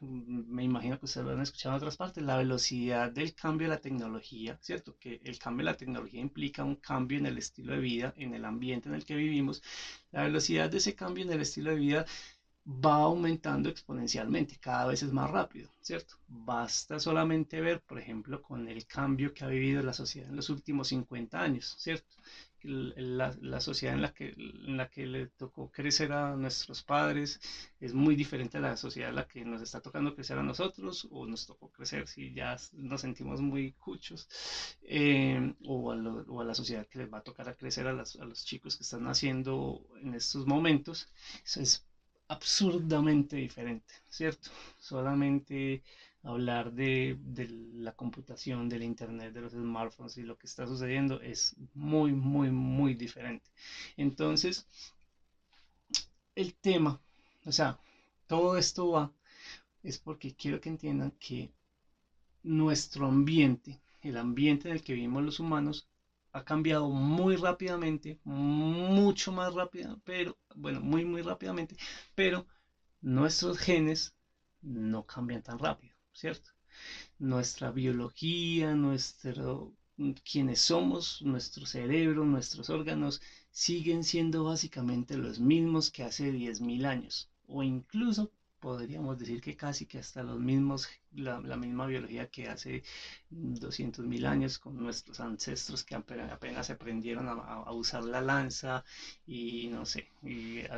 me 0.00 0.62
imagino 0.62 0.98
que 0.98 1.06
ustedes 1.06 1.24
lo 1.26 1.32
han 1.32 1.40
escuchado 1.40 1.74
en 1.74 1.76
otras 1.76 1.96
partes, 1.96 2.22
la 2.22 2.36
velocidad 2.36 3.10
del 3.10 3.32
cambio 3.34 3.66
de 3.66 3.70
la 3.70 3.76
tecnología, 3.78 4.56
¿cierto? 4.60 4.94
Que 5.00 5.18
el 5.22 5.38
cambio 5.38 5.64
de 5.64 5.70
la 5.72 5.74
tecnología 5.74 6.20
implica 6.20 6.64
un 6.64 6.74
cambio 6.76 7.18
en 7.18 7.26
el 7.26 7.38
estilo 7.38 7.72
de 7.72 7.78
vida, 7.78 8.12
en 8.16 8.34
el 8.34 8.44
ambiente 8.44 8.88
en 8.88 8.94
el 8.94 9.04
que 9.04 9.14
vivimos. 9.16 9.62
La 10.10 10.22
velocidad 10.22 10.68
de 10.68 10.76
ese 10.78 10.92
cambio 10.94 11.24
en 11.24 11.32
el 11.32 11.40
estilo 11.40 11.70
de 11.70 11.76
vida 11.76 12.04
va 12.66 12.96
aumentando 12.96 13.68
exponencialmente, 13.68 14.58
cada 14.58 14.86
vez 14.86 15.02
es 15.02 15.12
más 15.12 15.30
rápido, 15.30 15.70
¿cierto? 15.80 16.16
Basta 16.26 16.98
solamente 16.98 17.60
ver, 17.60 17.80
por 17.80 17.98
ejemplo, 17.98 18.42
con 18.42 18.66
el 18.68 18.86
cambio 18.86 19.32
que 19.32 19.44
ha 19.44 19.48
vivido 19.48 19.82
la 19.82 19.92
sociedad 19.92 20.28
en 20.28 20.36
los 20.36 20.50
últimos 20.50 20.88
50 20.88 21.40
años, 21.40 21.76
¿cierto? 21.78 22.16
La, 22.62 23.60
sociedad 23.60 23.94
en 23.94 24.02
la, 24.02 24.12
que, 24.12 24.34
en 24.36 24.76
la 24.76 24.88
que 24.90 25.06
le 25.06 25.28
tocó 25.28 25.70
crecer 25.70 26.10
a 26.10 26.34
nuestros 26.34 26.82
padres 26.82 27.38
es 27.78 27.94
muy 27.94 28.16
diferente 28.16 28.58
a 28.58 28.60
la 28.60 28.76
sociedad 28.76 29.10
en 29.10 29.16
la 29.16 29.28
que 29.28 29.44
nos 29.44 29.62
está 29.62 29.80
tocando 29.80 30.16
crecer 30.16 30.36
a 30.36 30.42
nosotros 30.42 31.06
o 31.12 31.26
nos 31.26 31.46
tocó 31.46 31.70
crecer 31.70 32.08
si 32.08 32.34
ya 32.34 32.56
nos 32.72 33.02
sentimos 33.02 33.40
muy 33.40 33.72
cuchos 33.74 34.28
eh, 34.82 35.54
o, 35.64 35.92
a 35.92 35.96
o, 36.26 36.40
a 36.40 36.44
la 36.44 36.54
sociedad 36.54 36.88
que 36.88 36.98
les 36.98 37.12
va 37.12 37.18
a 37.18 37.22
tocar 37.22 37.48
a 37.48 37.54
crecer 37.54 37.86
a, 37.86 37.90
a 37.90 38.24
los 38.24 38.44
chicos 38.44 38.76
que 38.76 38.82
están 38.82 39.04
naciendo 39.04 39.86
en 40.02 40.14
estos 40.14 40.44
momentos. 40.46 41.08
Eso 41.44 41.60
es 41.60 41.85
absurdamente 42.28 43.36
diferente, 43.36 43.94
¿cierto? 44.08 44.50
Solamente 44.78 45.82
hablar 46.22 46.72
de, 46.72 47.16
la 47.74 47.92
computación, 47.92 48.68
del 48.68 48.82
internet, 48.82 49.32
de 49.32 49.40
los 49.42 49.52
smartphones 49.52 50.18
y 50.18 50.22
lo 50.22 50.36
que 50.36 50.46
está 50.46 50.66
sucediendo 50.66 51.20
es 51.20 51.54
muy, 51.74 52.12
muy, 52.12 52.50
muy 52.50 52.94
diferente. 52.94 53.48
Entonces, 53.96 54.66
el 56.34 56.54
tema, 56.54 57.00
o 57.44 57.52
sea, 57.52 57.78
todo 58.26 58.58
esto 58.58 58.90
va, 58.90 59.12
es 59.82 59.98
porque 59.98 60.34
quiero 60.34 60.60
que 60.60 60.68
entiendan 60.68 61.12
que 61.12 61.52
nuestro 62.42 63.06
ambiente, 63.06 63.80
el 64.02 64.16
ambiente 64.16 64.68
en 64.68 64.74
el 64.74 64.82
que 64.82 64.94
vivimos 64.94 65.22
los 65.22 65.38
humanos, 65.38 65.86
ha 66.36 66.42
cambiado 66.42 66.90
muy 66.90 67.36
rápidamente, 67.36 68.18
mucho 68.24 69.32
más 69.32 69.54
rápido, 69.54 69.98
pero 70.04 70.36
bueno, 70.54 70.80
muy, 70.80 71.04
muy 71.04 71.22
rápidamente, 71.22 71.76
pero 72.14 72.44
nuestros 73.00 73.56
genes 73.58 74.12
no 74.60 75.02
cambian 75.02 75.42
tan 75.42 75.58
rápido, 75.58 75.94
¿cierto? 76.12 76.50
Nuestra 77.18 77.70
biología, 77.70 78.74
nuestro, 78.74 79.72
quienes 80.30 80.60
somos, 80.60 81.22
nuestro 81.22 81.64
cerebro, 81.66 82.24
nuestros 82.26 82.68
órganos, 82.70 83.20
siguen 83.50 84.04
siendo 84.04 84.44
básicamente 84.44 85.16
los 85.16 85.38
mismos 85.38 85.90
que 85.90 86.04
hace 86.04 86.32
10.000 86.32 86.84
años, 86.84 87.28
o 87.46 87.62
incluso 87.62 88.30
podríamos 88.66 89.16
decir 89.16 89.40
que 89.40 89.54
casi 89.54 89.86
que 89.86 89.98
hasta 89.98 90.24
los 90.24 90.40
mismos, 90.40 90.88
la, 91.12 91.38
misma 91.56 91.86
biología 91.86 92.26
que 92.26 92.48
hace 92.48 92.82
200.000 93.30 94.26
años 94.26 94.58
con 94.58 94.76
nuestros 94.76 95.20
ancestros 95.20 95.84
que 95.84 95.94
apenas 95.94 96.68
aprendieron 96.68 97.28
a, 97.28 97.70
usar 97.70 98.02
la 98.02 98.20
lanza 98.20 98.82
y 99.24 99.68
no 99.68 99.84
sé, 99.84 100.08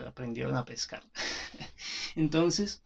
aprendieron 0.07 0.55
a 0.55 0.67
pescar. 0.67 1.03
Entonces, 2.15 2.83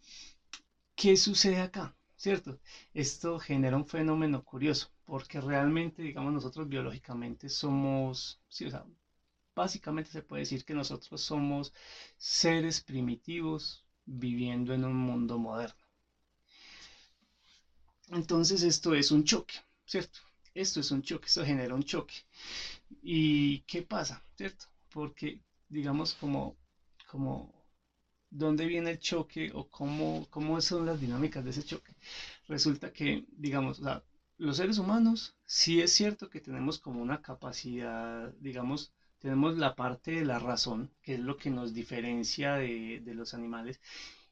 ¿qué 0.95 1.17
sucede 1.17 1.59
acá? 1.59 1.97
¿Cierto? 2.15 2.61
Esto 2.95 3.41
genera 3.41 3.77
un 3.77 3.87
fenómeno 3.87 4.45
curioso, 4.45 4.89
porque 5.05 5.41
realmente, 5.41 6.03
digamos, 6.03 6.33
nosotros 6.33 6.69
biológicamente 6.69 7.49
somos, 7.49 8.39
o 8.65 8.71
sea, 8.71 8.85
básicamente 9.57 10.11
se 10.13 10.23
puede 10.23 10.43
decir 10.43 10.65
que 10.65 10.75
nosotros 10.75 11.21
somos 11.21 11.73
seres 12.17 12.81
primitivos, 12.81 13.85
viviendo 14.13 14.73
en 14.75 14.85
un 14.85 14.97
mundo 14.97 15.39
moderno. 15.39 15.77
Entonces 18.11 18.63
esto 18.63 18.95
es 18.95 19.11
un 19.11 19.25
choque, 19.25 19.55
¿cierto? 19.87 20.21
Esto 20.55 20.81
es 20.81 20.91
un 20.91 21.03
choque, 21.03 21.27
esto 21.27 21.45
genera 21.45 21.75
un 21.75 21.83
choque. 21.83 22.15
¿Y 23.03 23.61
qué 23.61 23.83
pasa, 23.83 24.23
cierto? 24.37 24.67
Porque, 24.91 25.41
digamos, 25.69 26.15
como, 26.15 26.57
como, 27.07 27.53
¿dónde 28.31 28.67
viene 28.67 28.91
el 28.91 28.99
choque 28.99 29.51
o 29.55 29.65
cómo, 29.69 30.27
cómo 30.31 30.61
son 30.61 30.87
las 30.87 31.01
dinámicas 31.01 31.45
de 31.45 31.51
ese 31.51 31.65
choque? 31.65 31.95
Resulta 32.49 32.91
que, 32.93 33.25
digamos, 33.29 33.81
los 34.39 34.57
seres 34.57 34.79
humanos, 34.79 35.35
sí 35.47 35.81
es 35.81 35.93
cierto 35.93 36.29
que 36.29 36.41
tenemos 36.41 36.79
como 36.79 37.01
una 37.03 37.19
capacidad, 37.23 38.33
digamos, 38.41 38.93
tenemos 39.23 39.57
la 39.57 39.77
parte 39.77 40.11
de 40.11 40.25
la 40.25 40.41
razón, 40.41 40.91
que 41.01 41.15
es 41.15 41.21
lo 41.21 41.37
que 41.37 41.49
nos 41.49 41.73
diferencia 41.73 42.55
de, 42.55 43.01
los 43.15 43.35
animales, 43.35 43.81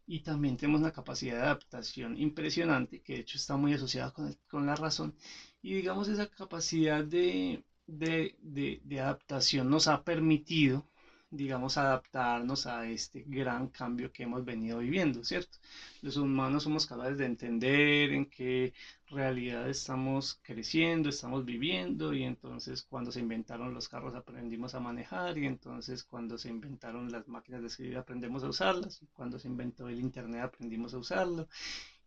y 0.04 0.20
también 0.20 0.56
tenemos 0.56 0.80
una 0.80 0.92
capacidad 0.92 1.36
de 1.36 1.42
adaptación 1.42 2.18
impresionante, 2.18 3.00
que 3.00 3.14
de 3.14 3.20
hecho 3.20 3.38
está 3.38 3.56
muy 3.56 3.72
asociada 3.72 4.12
con, 4.48 4.66
la 4.66 4.74
razón, 4.74 5.14
y 5.62 5.74
digamos 5.74 6.08
esa 6.08 6.26
capacidad 6.26 7.04
de, 7.04 7.62
de, 7.86 9.00
adaptación 9.00 9.70
nos 9.70 9.86
ha 9.86 10.02
permitido 10.02 10.84
digamos, 11.30 11.76
adaptarnos 11.76 12.66
a 12.66 12.86
este 12.88 13.22
gran 13.26 13.68
cambio 13.68 14.10
que 14.12 14.24
hemos 14.24 14.44
venido 14.44 14.78
viviendo, 14.78 15.22
¿cierto? 15.24 15.58
Los 16.02 16.16
humanos 16.16 16.64
somos 16.64 16.86
capaces 16.86 17.16
de 17.18 17.24
entender 17.26 18.12
en 18.12 18.26
qué 18.26 18.72
realidad 19.08 19.68
estamos 19.68 20.38
creciendo, 20.42 21.08
estamos 21.08 21.44
viviendo 21.44 22.12
y 22.14 22.24
entonces 22.24 22.82
cuando 22.82 23.10
se 23.12 23.20
inventaron 23.20 23.72
los 23.74 23.88
carros 23.88 24.14
aprendimos 24.14 24.74
a 24.74 24.80
manejar 24.80 25.38
y 25.38 25.46
entonces 25.46 26.02
cuando 26.04 26.36
se 26.38 26.48
inventaron 26.48 27.10
las 27.10 27.26
máquinas 27.28 27.60
de 27.60 27.68
escribir 27.68 27.96
aprendemos 27.98 28.42
a 28.44 28.48
usarlas 28.48 29.00
y 29.02 29.06
cuando 29.06 29.38
se 29.38 29.48
inventó 29.48 29.88
el 29.88 30.00
internet 30.00 30.42
aprendimos 30.42 30.94
a 30.94 30.98
usarlo 30.98 31.46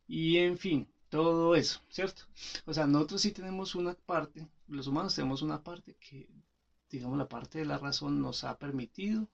y 0.07 0.37
en 0.37 0.57
fin, 0.57 0.87
todo 1.09 1.55
eso, 1.55 1.81
¿cierto? 1.89 2.23
O 2.65 2.73
sea, 2.73 2.85
nosotros 2.87 3.21
sí 3.21 3.31
tenemos 3.31 3.75
una 3.75 3.93
parte, 3.93 4.47
los 4.67 4.87
humanos 4.87 5.15
tenemos 5.15 5.41
una 5.41 5.61
parte 5.61 5.95
que 5.99 6.27
digamos, 6.93 7.17
la 7.17 7.25
parte 7.25 7.59
de 7.59 7.65
la 7.65 7.77
razón 7.79 8.21
nos 8.21 8.43
ha 8.45 8.53
permitido 8.55 9.27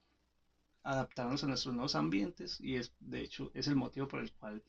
adaptarnos 0.84 1.44
a 1.44 1.48
nuestros 1.48 1.74
nuevos 1.74 1.96
ambientes 1.96 2.58
y 2.60 2.76
es, 2.78 2.92
de 3.00 3.22
hecho, 3.22 3.52
es 3.54 3.68
el 3.68 3.76
motivo 3.76 4.08
por 4.08 4.22
el 4.22 4.32
cual, 4.34 4.62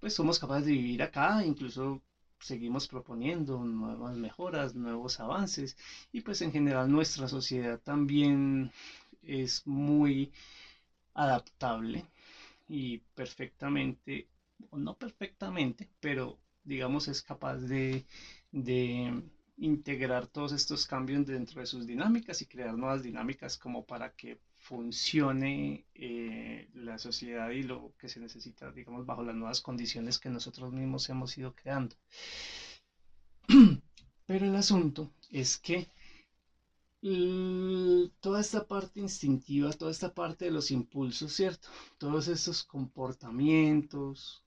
pues, 0.00 0.14
somos 0.14 0.38
capaces 0.38 0.66
de 0.66 0.72
vivir 0.72 1.02
acá, 1.02 1.44
incluso 1.44 2.00
seguimos 2.40 2.86
proponiendo 2.88 3.64
nuevas 3.64 4.16
mejoras, 4.16 4.74
nuevos 4.74 5.20
avances 5.20 5.76
y 6.12 6.22
pues 6.22 6.40
en 6.42 6.52
general 6.52 6.90
nuestra 6.90 7.28
sociedad 7.28 7.78
también 7.82 8.70
es 9.22 9.62
muy 9.66 10.30
adaptable 11.14 12.04
y 12.68 12.98
perfectamente, 13.14 14.26
o 14.70 14.78
no 14.78 14.94
perfectamente, 14.94 15.88
pero 16.00 16.38
digamos 16.64 17.08
es 17.08 17.22
capaz 17.22 17.56
de, 17.58 18.04
de 18.52 19.22
integrar 19.60 20.26
todos 20.26 20.52
estos 20.52 20.86
cambios 20.86 21.26
dentro 21.26 21.60
de 21.60 21.66
sus 21.66 21.86
dinámicas 21.86 22.40
y 22.40 22.46
crear 22.46 22.76
nuevas 22.76 23.02
dinámicas 23.02 23.56
como 23.56 23.82
para 23.82 24.08
que 24.08 24.38
funcione 24.56 25.84
eh, 25.94 26.66
la 26.72 26.98
sociedad 26.98 27.50
y 27.50 27.62
lo 27.62 27.92
que 27.98 28.08
se 28.08 28.20
necesita, 28.20 28.70
digamos, 28.70 29.04
bajo 29.04 29.22
las 29.22 29.34
nuevas 29.34 29.60
condiciones 29.60 30.18
que 30.18 30.30
nosotros 30.30 30.72
mismos 30.72 31.08
hemos 31.08 31.36
ido 31.36 31.50
creando. 31.52 31.94
Pero 34.26 34.46
el 34.46 34.56
asunto 34.56 35.10
es 35.30 35.56
que 35.56 35.86
toda 38.20 38.40
esta 38.40 38.60
parte 38.60 39.00
instintiva, 39.00 39.72
toda 39.72 39.90
esta 39.90 40.08
parte 40.08 40.46
de 40.46 40.50
los 40.50 40.70
impulsos, 40.70 41.32
¿cierto? 41.32 41.68
Todos 41.98 42.28
estos 42.28 42.62
comportamientos, 42.62 44.42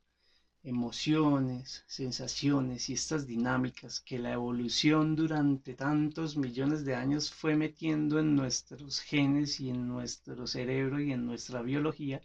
emociones, 0.64 1.84
sensaciones 1.88 2.90
y 2.90 2.94
estas 2.94 3.28
dinámicas 3.28 4.00
que 4.00 4.18
la 4.18 4.32
evolución 4.32 5.16
durante 5.16 5.76
tantos 5.76 6.38
millones 6.38 6.86
de 6.86 6.96
años 6.96 7.32
fue 7.32 7.56
metiendo 7.56 8.20
en 8.20 8.36
nuestros 8.36 9.02
genes 9.02 9.60
y 9.60 9.70
en 9.70 9.88
nuestro 9.88 10.48
cerebro 10.48 11.02
y 11.02 11.12
en 11.12 11.26
nuestra 11.26 11.62
biología, 11.62 12.22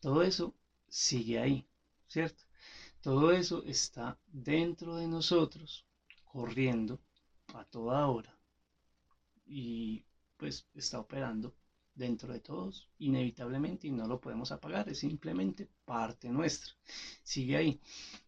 todo 0.00 0.22
eso 0.22 0.54
sigue 0.88 1.38
ahí, 1.38 1.66
¿cierto? 2.08 2.42
Todo 3.00 3.32
eso 3.32 3.64
está 3.64 4.18
dentro 4.26 4.96
de 4.96 5.06
nosotros, 5.08 5.86
corriendo 6.24 7.00
a 7.54 7.64
toda 7.64 8.06
hora 8.08 8.36
y 9.46 10.04
pues 10.36 10.66
está 10.74 10.98
operando 10.98 11.54
dentro 11.94 12.32
de 12.32 12.40
todos, 12.40 12.88
inevitablemente, 12.98 13.86
y 13.86 13.90
no 13.90 14.06
lo 14.06 14.18
podemos 14.18 14.50
apagar, 14.52 14.88
es 14.88 14.98
simplemente 14.98 15.68
parte 15.84 16.28
nuestra. 16.30 16.72
Sigue 17.22 17.56
ahí. 17.56 17.78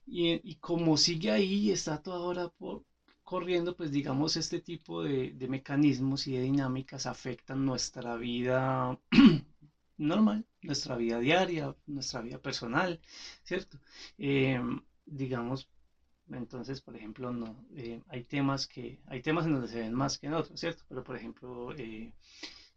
Y, 0.06 0.54
como 0.56 0.96
sigue 0.96 1.30
ahí, 1.30 1.70
está 1.70 1.98
toda 1.98 2.20
hora 2.20 2.48
por, 2.48 2.82
corriendo, 3.22 3.74
pues 3.74 3.90
digamos, 3.90 4.36
este 4.36 4.60
tipo 4.60 5.02
de, 5.02 5.34
mecanismos 5.48 6.26
y 6.26 6.32
de 6.32 6.42
dinámicas 6.42 7.06
afectan 7.06 7.64
nuestra 7.64 8.16
vida 8.16 8.98
normal, 9.96 10.44
nuestra 10.62 10.96
vida 10.96 11.18
diaria, 11.18 11.74
nuestra 11.86 12.20
vida 12.20 12.38
personal, 12.38 13.00
¿cierto? 13.42 13.78
Em, 14.18 14.80
digamos, 15.06 15.68
entonces, 16.30 16.80
por 16.80 16.96
ejemplo, 16.96 17.32
no, 17.32 17.56
eh, 17.76 18.00
hay 18.08 18.24
temas 18.24 18.66
que, 18.66 19.00
hay 19.06 19.20
temas 19.20 19.46
en 19.46 19.52
donde 19.52 19.68
se 19.68 19.80
ven 19.80 19.94
más 19.94 20.18
que 20.18 20.26
en 20.26 20.34
otros, 20.34 20.58
¿cierto? 20.58 20.84
Pero, 20.88 21.04
por 21.04 21.16
ejemplo, 21.16 21.74
eh, 21.76 22.12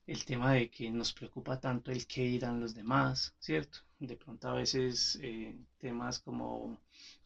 el 0.07 0.23
tema 0.25 0.53
de 0.53 0.69
que 0.69 0.89
nos 0.89 1.13
preocupa 1.13 1.59
tanto 1.59 1.91
el 1.91 2.07
qué 2.07 2.23
dirán 2.23 2.61
los 2.61 2.73
demás, 2.73 3.35
¿cierto? 3.39 3.79
De 3.99 4.15
pronto 4.15 4.47
a 4.47 4.53
veces 4.53 5.19
eh, 5.21 5.55
temas 5.77 6.19
como, 6.19 6.79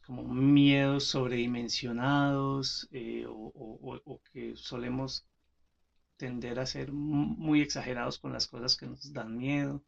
como 0.04 0.24
miedos 0.24 1.04
sobredimensionados 1.04 2.88
eh, 2.90 3.24
o, 3.28 4.20
que 4.32 4.56
solemos 4.56 5.24
tender 6.16 6.58
a 6.58 6.66
ser 6.66 6.92
muy 6.92 7.60
exagerados 7.62 8.18
con 8.18 8.32
las 8.32 8.46
cosas 8.48 8.76
que 8.76 8.86
nos 8.86 9.12
dan 9.12 9.36
miedo. 9.36 9.82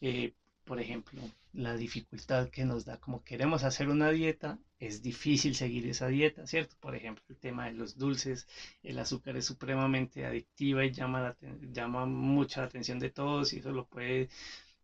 Eh, 0.00 0.34
por 0.68 0.80
ejemplo, 0.80 1.22
la 1.54 1.74
dificultad 1.78 2.50
que 2.50 2.66
nos 2.66 2.84
da, 2.84 2.98
como 2.98 3.24
queremos 3.24 3.64
hacer 3.64 3.88
una 3.88 4.10
dieta, 4.10 4.58
es 4.78 5.02
difícil 5.02 5.54
seguir 5.54 5.86
esa 5.86 6.08
dieta, 6.08 6.46
¿cierto? 6.46 6.76
Por 6.78 6.94
ejemplo, 6.94 7.24
el 7.30 7.38
tema 7.38 7.64
de 7.64 7.72
los 7.72 7.96
dulces, 7.96 8.46
el 8.82 8.98
azúcar 8.98 9.34
es 9.38 9.46
supremamente 9.46 10.26
adictiva 10.26 10.84
y 10.84 10.92
llama, 10.92 11.22
la, 11.22 11.36
llama 11.72 12.04
mucha 12.04 12.62
atención 12.62 12.98
de 12.98 13.08
todos 13.08 13.54
y 13.54 13.60
eso 13.60 13.72
lo 13.72 13.86
puede, 13.86 14.28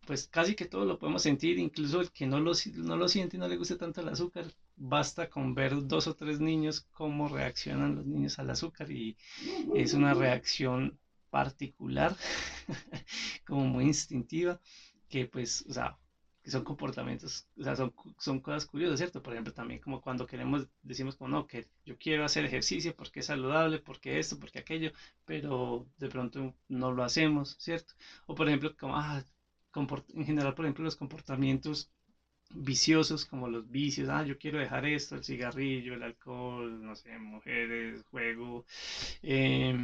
pues 0.06 0.26
casi 0.26 0.54
que 0.54 0.64
todos 0.64 0.86
lo 0.86 0.98
podemos 0.98 1.20
sentir, 1.22 1.58
incluso 1.58 2.00
el 2.00 2.10
que 2.10 2.26
no 2.26 2.40
lo, 2.40 2.52
no 2.76 2.96
lo 2.96 3.06
siente 3.06 3.36
y 3.36 3.40
no 3.40 3.46
le 3.46 3.58
guste 3.58 3.76
tanto 3.76 4.00
el 4.00 4.08
azúcar, 4.08 4.46
basta 4.76 5.28
con 5.28 5.54
ver 5.54 5.86
dos 5.86 6.06
o 6.06 6.14
tres 6.14 6.40
niños 6.40 6.80
cómo 6.92 7.28
reaccionan 7.28 7.94
los 7.94 8.06
niños 8.06 8.38
al 8.38 8.48
azúcar 8.48 8.90
y 8.90 9.16
es 9.74 9.92
una 9.92 10.14
reacción 10.14 10.98
particular, 11.28 12.16
como 13.46 13.66
muy 13.66 13.84
instintiva 13.84 14.58
que 15.14 15.26
pues, 15.26 15.64
o 15.68 15.72
sea, 15.72 15.96
que 16.42 16.50
son 16.50 16.62
comportamientos, 16.64 17.46
o 17.58 17.62
sea, 17.64 17.74
son, 17.76 17.92
son 18.18 18.38
cosas 18.40 18.66
curiosas, 18.66 18.98
¿cierto? 18.98 19.22
Por 19.22 19.32
ejemplo, 19.32 19.52
también 19.52 19.80
como 19.80 20.00
cuando 20.00 20.26
queremos, 20.26 20.66
decimos 20.82 21.14
como, 21.16 21.28
no, 21.30 21.46
que 21.46 21.64
yo 21.84 21.94
quiero 21.96 22.24
hacer 22.24 22.44
ejercicio 22.44 22.92
porque 22.94 23.20
es 23.20 23.26
saludable, 23.26 23.78
porque 23.78 24.18
esto, 24.18 24.38
porque 24.38 24.58
aquello, 24.58 24.90
pero 25.24 25.86
de 25.98 26.08
pronto 26.08 26.54
no 26.68 26.90
lo 26.92 27.02
hacemos, 27.04 27.56
¿cierto? 27.58 27.94
O 28.26 28.34
por 28.34 28.48
ejemplo, 28.48 28.70
como, 28.78 28.96
ah, 28.96 29.22
en 30.14 30.24
general, 30.24 30.54
por 30.54 30.64
ejemplo, 30.64 30.84
los 30.84 30.96
comportamientos 30.96 31.88
viciosos 32.54 33.24
como 33.24 33.48
los 33.48 33.68
vicios, 33.70 34.08
ah, 34.10 34.24
yo 34.24 34.36
quiero 34.38 34.58
dejar 34.58 34.84
esto, 34.86 35.16
el 35.16 35.24
cigarrillo, 35.24 35.94
el 35.94 36.02
alcohol, 36.04 36.82
no 36.84 36.94
sé, 36.96 37.18
mujeres, 37.18 38.02
juego, 38.10 38.64
eh, 39.22 39.74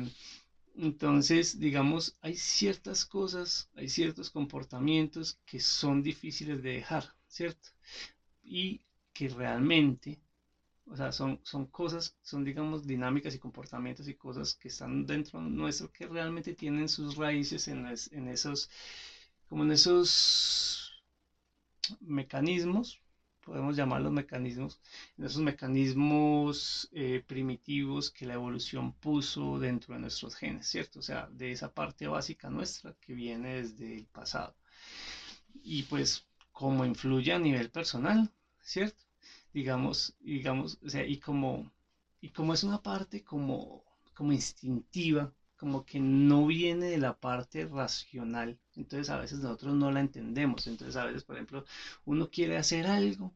entonces, 0.76 1.58
digamos, 1.58 2.16
hay 2.20 2.36
ciertas 2.36 3.04
cosas, 3.04 3.68
hay 3.74 3.88
ciertos 3.88 4.30
comportamientos 4.30 5.38
que 5.44 5.60
son 5.60 6.02
difíciles 6.02 6.62
de 6.62 6.70
dejar, 6.74 7.04
¿cierto? 7.28 7.70
Y 8.42 8.80
que 9.12 9.28
realmente, 9.28 10.20
o 10.86 10.96
sea, 10.96 11.12
son, 11.12 11.40
son 11.44 11.66
cosas, 11.66 12.16
son, 12.22 12.44
digamos, 12.44 12.86
dinámicas 12.86 13.34
y 13.34 13.38
comportamientos 13.38 14.08
y 14.08 14.14
cosas 14.14 14.54
que 14.54 14.68
están 14.68 15.06
dentro 15.06 15.40
nuestro 15.42 15.90
que 15.92 16.06
realmente 16.06 16.54
tienen 16.54 16.88
sus 16.88 17.16
raíces 17.16 17.68
en, 17.68 17.86
en 18.12 18.28
esos, 18.28 18.70
como 19.48 19.64
en 19.64 19.72
esos 19.72 20.92
mecanismos 22.00 23.00
podemos 23.40 23.76
llamar 23.76 24.00
los 24.02 24.12
mecanismos, 24.12 24.80
esos 25.18 25.42
mecanismos 25.42 26.88
eh, 26.92 27.22
primitivos 27.26 28.10
que 28.10 28.26
la 28.26 28.34
evolución 28.34 28.92
puso 28.92 29.58
dentro 29.58 29.94
de 29.94 30.00
nuestros 30.00 30.34
genes, 30.36 30.66
¿cierto? 30.66 30.98
O 31.00 31.02
sea, 31.02 31.28
de 31.30 31.52
esa 31.52 31.68
parte 31.68 32.06
básica 32.06 32.48
nuestra 32.50 32.94
que 33.00 33.14
viene 33.14 33.62
desde 33.62 33.96
el 33.96 34.06
pasado. 34.06 34.54
Y 35.62 35.82
pues, 35.84 36.24
como 36.52 36.84
influye 36.84 37.32
a 37.32 37.38
nivel 37.38 37.70
personal, 37.70 38.30
¿cierto? 38.60 39.04
Digamos, 39.52 40.14
digamos, 40.20 40.78
o 40.82 40.88
sea, 40.88 41.04
y 41.06 41.18
como, 41.18 41.70
y 42.20 42.30
como 42.30 42.52
es 42.54 42.62
una 42.64 42.78
parte 42.78 43.22
como, 43.22 43.84
como 44.14 44.32
instintiva, 44.32 45.32
como 45.56 45.84
que 45.84 46.00
no 46.00 46.46
viene 46.46 46.86
de 46.86 46.98
la 46.98 47.12
parte 47.12 47.66
racional. 47.66 48.58
Entonces 48.80 49.10
a 49.10 49.18
veces 49.18 49.38
nosotros 49.40 49.74
no 49.74 49.90
la 49.90 50.00
entendemos. 50.00 50.66
Entonces 50.66 50.96
a 50.96 51.04
veces, 51.04 51.22
por 51.24 51.36
ejemplo, 51.36 51.64
uno 52.04 52.28
quiere 52.30 52.56
hacer 52.56 52.86
algo, 52.86 53.32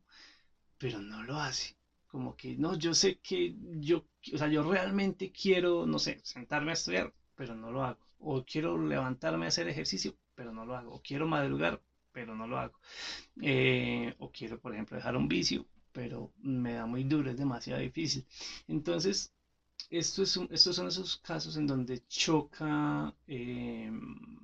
pero 0.78 1.00
no 1.00 1.22
lo 1.22 1.38
hace. 1.40 1.74
Como 2.06 2.36
que, 2.36 2.56
no, 2.56 2.74
yo 2.76 2.94
sé 2.94 3.18
que 3.22 3.54
yo, 3.80 4.04
o 4.32 4.38
sea, 4.38 4.48
yo 4.48 4.62
realmente 4.62 5.30
quiero, 5.30 5.86
no 5.86 5.98
sé, 5.98 6.18
sentarme 6.22 6.70
a 6.70 6.74
estudiar, 6.74 7.12
pero 7.34 7.54
no 7.54 7.70
lo 7.72 7.82
hago. 7.84 7.98
O 8.18 8.42
quiero 8.44 8.78
levantarme 8.78 9.46
a 9.46 9.48
hacer 9.48 9.68
ejercicio, 9.68 10.14
pero 10.34 10.52
no 10.52 10.64
lo 10.64 10.76
hago. 10.76 10.92
O 10.94 11.00
quiero 11.00 11.26
madrugar, 11.26 11.80
pero 12.12 12.34
no 12.34 12.46
lo 12.46 12.58
hago. 12.58 12.78
Eh, 13.42 14.12
o 14.18 14.30
quiero, 14.30 14.58
por 14.58 14.72
ejemplo, 14.72 14.96
dejar 14.96 15.16
un 15.16 15.28
vicio, 15.28 15.66
pero 15.92 16.30
me 16.38 16.74
da 16.74 16.86
muy 16.86 17.04
duro, 17.04 17.30
es 17.30 17.36
demasiado 17.36 17.80
difícil. 17.80 18.24
Entonces, 18.68 19.32
esto 19.90 20.22
es 20.22 20.36
estos 20.50 20.76
son 20.76 20.88
esos 20.88 21.16
casos 21.18 21.56
en 21.56 21.66
donde 21.66 22.00
choca, 22.08 23.14
em, 23.26 24.38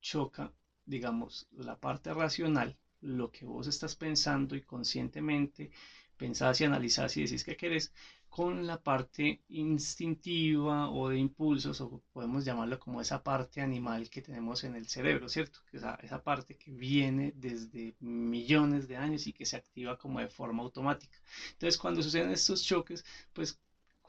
choca, 0.00 0.52
digamos, 0.84 1.46
la 1.52 1.74
parte 1.76 2.12
racional, 2.12 2.76
lo 3.00 3.30
que 3.30 3.44
vos 3.46 3.66
estás 3.66 3.94
pensando 3.94 4.54
y 4.56 4.60
conscientemente 4.60 5.70
pensás 6.16 6.60
y 6.60 6.64
analizás 6.64 7.16
y 7.16 7.22
decís 7.22 7.42
qué 7.44 7.56
querés, 7.56 7.90
con 8.28 8.66
la 8.66 8.76
parte 8.76 9.40
instintiva 9.48 10.88
o 10.90 11.08
de 11.08 11.16
impulsos, 11.18 11.80
o 11.80 12.00
podemos 12.12 12.44
llamarlo 12.44 12.78
como 12.78 13.00
esa 13.00 13.18
parte 13.18 13.60
animal 13.60 14.08
que 14.08 14.20
tenemos 14.22 14.62
en 14.64 14.74
el 14.76 14.86
cerebro, 14.86 15.28
¿cierto? 15.28 15.60
Esa, 15.72 15.96
esa 16.00 16.18
parte 16.18 16.54
que 16.54 16.70
viene 16.72 17.32
desde 17.34 17.94
millones 18.00 18.86
de 18.86 18.96
años 18.96 19.26
y 19.26 19.32
que 19.32 19.44
se 19.46 19.56
activa 19.56 19.96
como 19.96 20.20
de 20.20 20.28
forma 20.28 20.62
automática. 20.62 21.18
Entonces, 21.52 21.76
cuando 21.76 22.02
suceden 22.02 22.30
estos 22.30 22.62
choques, 22.62 23.02
pues 23.32 23.56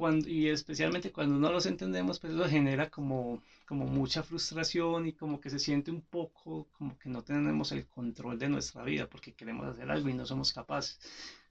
cuando, 0.02 0.28
y 0.28 0.48
especialmente 0.50 1.12
cuando 1.12 1.38
no 1.38 1.52
los 1.52 1.68
entendemos, 1.68 2.18
pues 2.18 2.34
eso 2.34 2.50
genera 2.50 2.88
como, 2.88 3.40
como 3.68 3.86
mucha 3.86 4.24
frustración 4.24 5.06
y 5.06 5.14
como 5.14 5.40
que 5.40 5.52
se 5.52 5.60
siente 5.60 5.92
un 5.92 6.02
poco 6.02 6.66
como 6.72 6.98
que 6.98 7.08
no 7.08 7.22
tenemos 7.22 7.72
el 7.72 7.86
control 7.86 8.40
de 8.40 8.50
nuestra 8.50 8.84
vida 8.84 9.06
porque 9.06 9.32
queremos 9.32 9.68
hacer 9.68 9.92
algo 9.92 10.10
y 10.10 10.16
no 10.16 10.26
somos 10.26 10.52
capaces. 10.52 10.98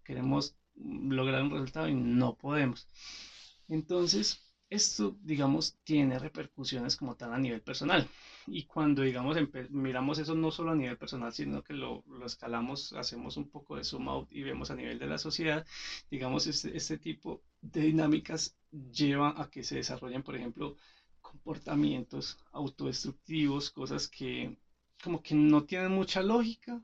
Queremos 0.02 0.52
lograr 0.74 1.42
un 1.44 1.50
resultado 1.52 1.86
y 1.86 1.94
no 1.94 2.32
podemos. 2.32 2.88
Entonces, 3.68 4.36
esto, 4.68 5.14
digamos, 5.22 5.76
tiene 5.84 6.18
repercusiones 6.18 6.96
como 6.96 7.14
tal 7.14 7.32
a 7.32 7.38
nivel 7.38 7.60
personal. 7.60 8.04
Y 8.46 8.64
cuando, 8.64 9.02
digamos, 9.02 9.36
miramos 9.70 10.18
eso 10.18 10.34
no 10.34 10.50
solo 10.50 10.72
a 10.72 10.74
nivel 10.74 10.96
personal, 10.96 11.32
sino 11.32 11.62
que 11.62 11.74
lo, 11.74 12.02
lo, 12.06 12.26
escalamos, 12.26 12.92
hacemos 12.94 13.36
un 13.36 13.48
poco 13.50 13.76
de 13.76 13.84
zoom 13.84 14.08
out 14.08 14.32
y 14.32 14.42
vemos 14.42 14.70
a 14.70 14.74
nivel 14.74 14.98
de 14.98 15.06
la 15.06 15.18
sociedad, 15.18 15.66
digamos, 16.10 16.46
este, 16.46 16.76
este 16.76 16.98
tipo 16.98 17.42
de 17.60 17.82
dinámicas 17.82 18.56
lleva 18.92 19.40
a 19.40 19.50
que 19.50 19.62
se 19.62 19.76
desarrollen, 19.76 20.22
por 20.22 20.36
ejemplo, 20.36 20.76
comportamientos 21.20 22.38
autodestructivos, 22.52 23.70
cosas 23.70 24.08
que 24.08 24.56
como 25.02 25.22
que 25.22 25.34
no 25.34 25.64
tienen 25.64 25.92
mucha 25.92 26.22
lógica, 26.22 26.82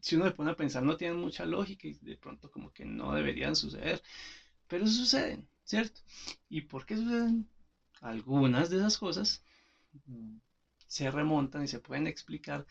si 0.00 0.16
uno 0.16 0.24
se 0.26 0.32
pone 0.32 0.50
a 0.50 0.56
pensar, 0.56 0.82
no 0.82 0.96
tienen 0.96 1.18
mucha 1.18 1.44
lógica 1.44 1.88
y 1.88 1.94
de 1.94 2.16
pronto 2.16 2.50
como 2.50 2.72
que 2.72 2.84
no 2.84 3.14
deberían 3.14 3.56
suceder, 3.56 4.02
pero 4.68 4.86
suceden, 4.86 5.48
¿cierto? 5.64 6.00
¿Y 6.48 6.62
por 6.62 6.86
qué 6.86 6.96
suceden? 6.96 7.48
Algunas 8.00 8.70
de 8.70 8.76
esas 8.78 8.98
cosas 8.98 9.42
se 10.86 11.10
remontan 11.10 11.64
y 11.64 11.68
se 11.68 11.80
pueden 11.80 12.06
explicar 12.06 12.66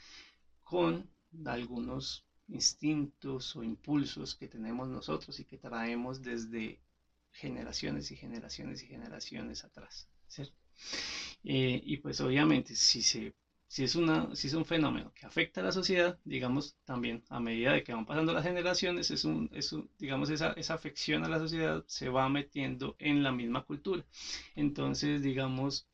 con 0.63 1.09
algunos 1.45 2.25
instintos 2.47 3.55
o 3.55 3.63
impulsos 3.63 4.35
que 4.35 4.47
tenemos 4.47 4.87
nosotros 4.87 5.39
y 5.39 5.45
que 5.45 5.57
traemos 5.57 6.21
desde 6.21 6.79
generaciones 7.31 8.11
y 8.11 8.15
generaciones 8.15 8.83
y 8.83 8.87
generaciones 8.87 9.63
atrás, 9.63 10.07
¿cierto? 10.27 10.55
Eh, 11.43 11.81
y 11.83 11.97
pues 11.97 12.21
obviamente 12.21 12.75
si 12.75 13.01
se 13.01 13.33
si 13.67 13.83
es, 13.83 13.95
una, 13.95 14.33
si 14.35 14.47
es 14.47 14.53
un 14.53 14.63
fenómeno 14.63 15.11
que 15.13 15.25
afecta 15.25 15.59
a 15.59 15.63
la 15.63 15.71
sociedad, 15.71 16.17
digamos, 16.23 16.77
también 16.85 17.23
a 17.29 17.39
medida 17.39 17.73
de 17.73 17.83
que 17.83 17.93
van 17.93 18.05
pasando 18.05 18.31
las 18.31 18.43
generaciones, 18.45 19.11
es 19.11 19.25
un, 19.25 19.49
es 19.51 19.75
digamos, 19.97 20.29
esa, 20.29 20.53
esa 20.53 20.75
afección 20.75 21.23
a 21.23 21.29
la 21.29 21.39
sociedad 21.39 21.83
se 21.87 22.09
va 22.09 22.29
metiendo 22.29 22.95
en 22.99 23.23
la 23.23 23.31
misma 23.31 23.63
cultura. 23.65 24.05
Entonces, 24.55 25.21
digamos, 25.21 25.87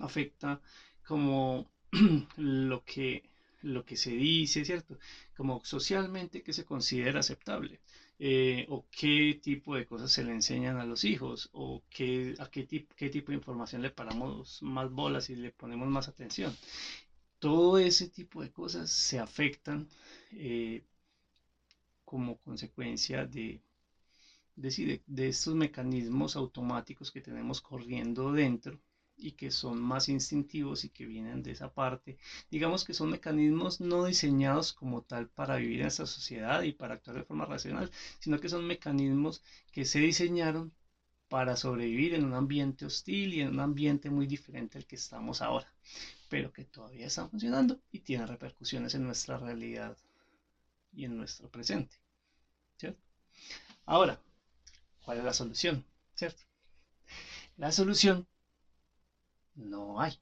afecta 0.00 0.60
como 1.06 1.70
lo 2.36 2.84
que, 2.84 3.22
lo 3.62 3.84
que 3.84 3.96
se 3.96 4.10
dice, 4.10 4.64
¿cierto? 4.64 4.98
Como 5.36 5.64
socialmente 5.64 6.42
que 6.42 6.52
se 6.52 6.64
considera 6.64 7.20
aceptable. 7.20 7.80
Eh, 8.18 8.64
o 8.70 8.86
qué 8.90 9.38
tipo 9.42 9.76
de 9.76 9.86
cosas 9.86 10.10
se 10.10 10.24
le 10.24 10.32
enseñan 10.32 10.78
a 10.78 10.86
los 10.86 11.04
hijos, 11.04 11.50
o 11.52 11.82
qué, 11.90 12.34
a 12.38 12.48
qué, 12.50 12.66
qué 12.96 13.10
tipo 13.10 13.28
de 13.30 13.36
información 13.36 13.82
le 13.82 13.90
paramos 13.90 14.62
más 14.62 14.90
bolas 14.90 15.28
y 15.30 15.36
le 15.36 15.50
ponemos 15.50 15.88
más 15.88 16.08
atención 16.08 16.56
todo 17.38 17.78
ese 17.78 18.08
tipo 18.08 18.42
de 18.42 18.50
cosas 18.50 18.90
se 18.90 19.18
afectan 19.18 19.88
eh, 20.32 20.82
como 22.04 22.38
consecuencia 22.38 23.26
de, 23.26 23.60
de, 24.54 25.02
de, 25.06 25.28
estos 25.28 25.54
mecanismos 25.54 26.36
automáticos 26.36 27.10
que 27.10 27.20
tenemos 27.20 27.60
corriendo 27.60 28.32
dentro 28.32 28.78
y 29.16 29.32
que 29.32 29.50
son 29.50 29.80
más 29.80 30.08
instintivos 30.08 30.84
y 30.84 30.88
que 30.88 31.06
vienen 31.06 31.42
de 31.42 31.52
esa 31.52 31.68
parte. 31.68 32.16
Digamos 32.50 32.84
que 32.84 32.94
son 32.94 33.10
mecanismos 33.10 33.80
no 33.80 34.04
diseñados 34.04 34.72
como 34.72 35.00
tal 35.00 35.26
para 35.28 35.56
vivir 35.56 35.80
en 35.80 35.86
esta 35.86 36.06
sociedad 36.06 36.62
y 36.62 36.72
para 36.72 36.94
actuar 36.94 37.16
de 37.16 37.22
forma 37.24 37.44
racional, 37.46 37.90
sino 38.20 38.38
que 38.38 38.48
son 38.48 38.66
mecanismos 38.66 39.42
que 39.72 39.84
se 39.84 40.00
diseñaron 40.00 40.72
para 41.28 41.56
sobrevivir 41.56 42.14
en 42.14 42.24
un 42.24 42.34
ambiente 42.34 42.84
hostil 42.84 43.34
y 43.34 43.40
en 43.40 43.48
un 43.48 43.60
ambiente 43.60 44.10
muy 44.10 44.26
diferente 44.26 44.78
al 44.78 44.86
que 44.86 44.96
estamos 44.96 45.40
ahora 45.42 45.72
pero 46.28 46.52
que 46.52 46.64
todavía 46.64 47.06
están 47.06 47.28
funcionando 47.28 47.78
y 47.90 48.00
tienen 48.00 48.26
repercusiones 48.26 48.94
en 48.94 49.04
nuestra 49.04 49.36
realidad 49.36 49.96
y 50.92 51.04
en 51.04 51.16
nuestro 51.16 51.48
presente. 51.48 51.96
¿cierto? 52.76 53.00
Ahora, 53.84 54.18
¿cuál 55.04 55.18
es 55.18 55.24
la 55.24 55.32
solución? 55.32 55.84
¿Cierto? 56.14 56.42
La 57.56 57.72
solución 57.72 58.26
no 59.56 60.00
hay. 60.00 60.12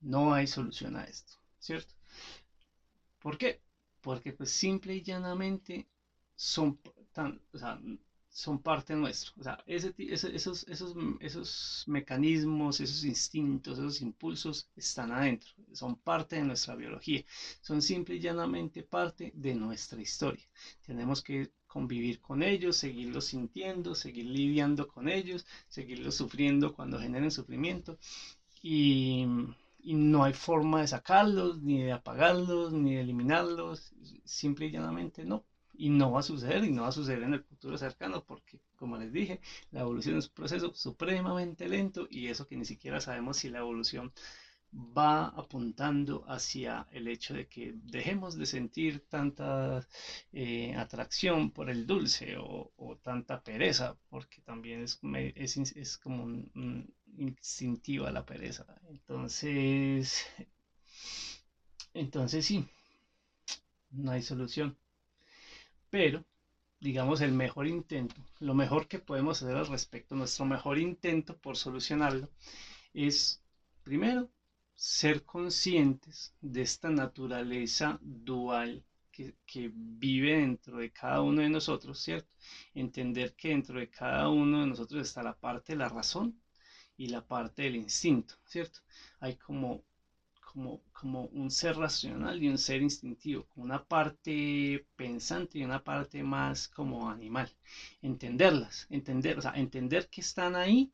No 0.00 0.32
hay 0.32 0.46
solución 0.46 0.96
a 0.96 1.02
esto, 1.04 1.34
¿cierto? 1.58 1.94
¿Por 3.18 3.36
qué? 3.38 3.58
Porque 4.00 4.32
pues 4.32 4.50
simple 4.50 4.94
y 4.94 5.02
llanamente 5.02 5.86
son 6.36 6.76
tan, 7.12 7.40
o 7.52 7.58
sea, 7.58 7.78
son 8.28 8.58
parte 8.58 8.94
nuestro. 8.94 9.32
O 9.38 9.42
sea, 9.42 9.56
ese, 9.66 9.92
esos, 9.98 10.64
esos, 10.68 10.94
esos 11.20 11.84
mecanismos, 11.86 12.80
esos 12.80 13.04
instintos, 13.04 13.78
esos 13.78 14.00
impulsos 14.00 14.66
están 14.76 15.12
adentro, 15.12 15.50
son 15.72 15.94
parte 15.96 16.36
de 16.36 16.44
nuestra 16.44 16.74
biología, 16.74 17.22
son 17.60 17.80
simple 17.80 18.16
y 18.16 18.20
llanamente 18.20 18.82
parte 18.82 19.30
de 19.34 19.54
nuestra 19.54 20.00
historia. 20.00 20.44
Tenemos 20.82 21.22
que 21.22 21.48
convivir 21.74 22.20
con 22.20 22.42
ellos, 22.44 22.76
seguirlos 22.76 23.24
sintiendo, 23.26 23.96
seguir 23.96 24.26
lidiando 24.26 24.86
con 24.86 25.08
ellos, 25.08 25.44
seguirlos 25.68 26.14
sufriendo 26.14 26.72
cuando 26.76 27.00
generen 27.00 27.32
sufrimiento. 27.32 27.98
Y, 28.62 29.26
y 29.82 29.94
no 29.94 30.22
hay 30.24 30.34
forma 30.34 30.80
de 30.82 30.86
sacarlos, 30.86 31.60
ni 31.62 31.82
de 31.82 31.92
apagarlos, 31.92 32.72
ni 32.72 32.94
de 32.94 33.00
eliminarlos, 33.00 33.92
simple 34.24 34.66
y 34.66 34.70
llanamente 34.70 35.24
no. 35.24 35.44
Y 35.76 35.88
no 35.90 36.12
va 36.12 36.20
a 36.20 36.22
suceder 36.22 36.64
y 36.64 36.70
no 36.70 36.82
va 36.82 36.88
a 36.88 36.92
suceder 37.00 37.24
en 37.24 37.34
el 37.34 37.42
futuro 37.42 37.76
cercano 37.76 38.22
porque, 38.24 38.60
como 38.76 38.96
les 38.96 39.12
dije, 39.12 39.40
la 39.72 39.80
evolución 39.80 40.16
es 40.16 40.28
un 40.28 40.34
proceso 40.34 40.72
supremamente 40.74 41.68
lento 41.68 42.06
y 42.08 42.28
eso 42.28 42.46
que 42.46 42.56
ni 42.56 42.64
siquiera 42.64 43.00
sabemos 43.00 43.38
si 43.38 43.48
la 43.50 43.58
evolución 43.58 44.12
va 44.74 45.26
apuntando 45.28 46.24
hacia 46.26 46.86
el 46.90 47.08
hecho 47.08 47.34
de 47.34 47.46
que 47.46 47.74
dejemos 47.84 48.36
de 48.36 48.46
sentir 48.46 49.00
tanta 49.08 49.86
eh, 50.32 50.74
atracción 50.76 51.50
por 51.50 51.70
el 51.70 51.86
dulce 51.86 52.36
o, 52.38 52.70
tanta 53.02 53.42
pereza, 53.42 53.96
porque 54.08 54.40
también 54.42 54.82
es, 54.82 54.98
es, 55.76 55.98
como 55.98 56.24
un, 56.24 56.92
instintiva 57.16 58.10
la 58.10 58.24
pereza. 58.24 58.64
Entonces, 58.88 60.26
entonces 61.94 62.44
sí, 62.44 62.64
no 63.90 64.10
hay 64.12 64.22
solución. 64.22 64.76
Pero, 65.90 66.24
digamos, 66.80 67.20
el 67.20 67.32
mejor 67.32 67.66
intento, 67.68 68.16
lo 68.40 68.54
mejor 68.54 68.88
que 68.88 68.98
podemos 68.98 69.42
hacer 69.42 69.56
al 69.56 69.66
respecto, 69.68 70.14
nuestro 70.16 70.44
mejor 70.44 70.78
intento 70.78 71.36
por 71.38 71.56
solucionarlo, 71.56 72.28
es, 72.92 73.42
primero, 73.84 74.28
ser 74.74 75.24
conscientes 75.24 76.34
de 76.40 76.62
esta 76.62 76.90
naturaleza 76.90 77.98
dual 78.00 78.82
que, 79.10 79.34
que, 79.46 79.70
vive 79.72 80.38
dentro 80.38 80.78
de 80.78 80.90
cada 80.90 81.20
uno 81.20 81.40
de 81.42 81.48
nosotros, 81.48 81.98
¿cierto? 82.00 82.28
Entender 82.74 83.34
que 83.34 83.48
dentro 83.50 83.78
de 83.78 83.88
cada 83.88 84.28
uno 84.28 84.60
de 84.60 84.66
nosotros 84.66 85.06
está 85.06 85.22
la 85.22 85.34
parte 85.34 85.72
de 85.72 85.78
la 85.78 85.88
razón 85.88 86.34
y 86.96 87.08
la 87.08 87.20
parte 87.20 87.62
del 87.62 87.76
instinto, 87.76 88.34
¿cierto? 88.44 88.80
Hay 89.20 89.36
como 89.36 89.82
como, 90.92 91.24
un 91.32 91.50
ser 91.50 91.76
racional 91.76 92.42
y 92.42 92.48
un 92.48 92.58
ser 92.58 92.80
instintivo, 92.80 93.44
como 93.48 93.64
una 93.64 93.82
parte 93.82 94.86
pensante 94.96 95.58
y 95.58 95.64
una 95.64 95.82
parte 95.82 96.22
más 96.22 96.68
como 96.68 97.10
animal. 97.10 97.50
Entenderlas, 98.02 98.86
entender, 98.88 99.38
o 99.38 99.42
sea, 99.42 99.52
entender 99.52 100.08
que 100.08 100.20
están 100.20 100.54
ahí 100.54 100.90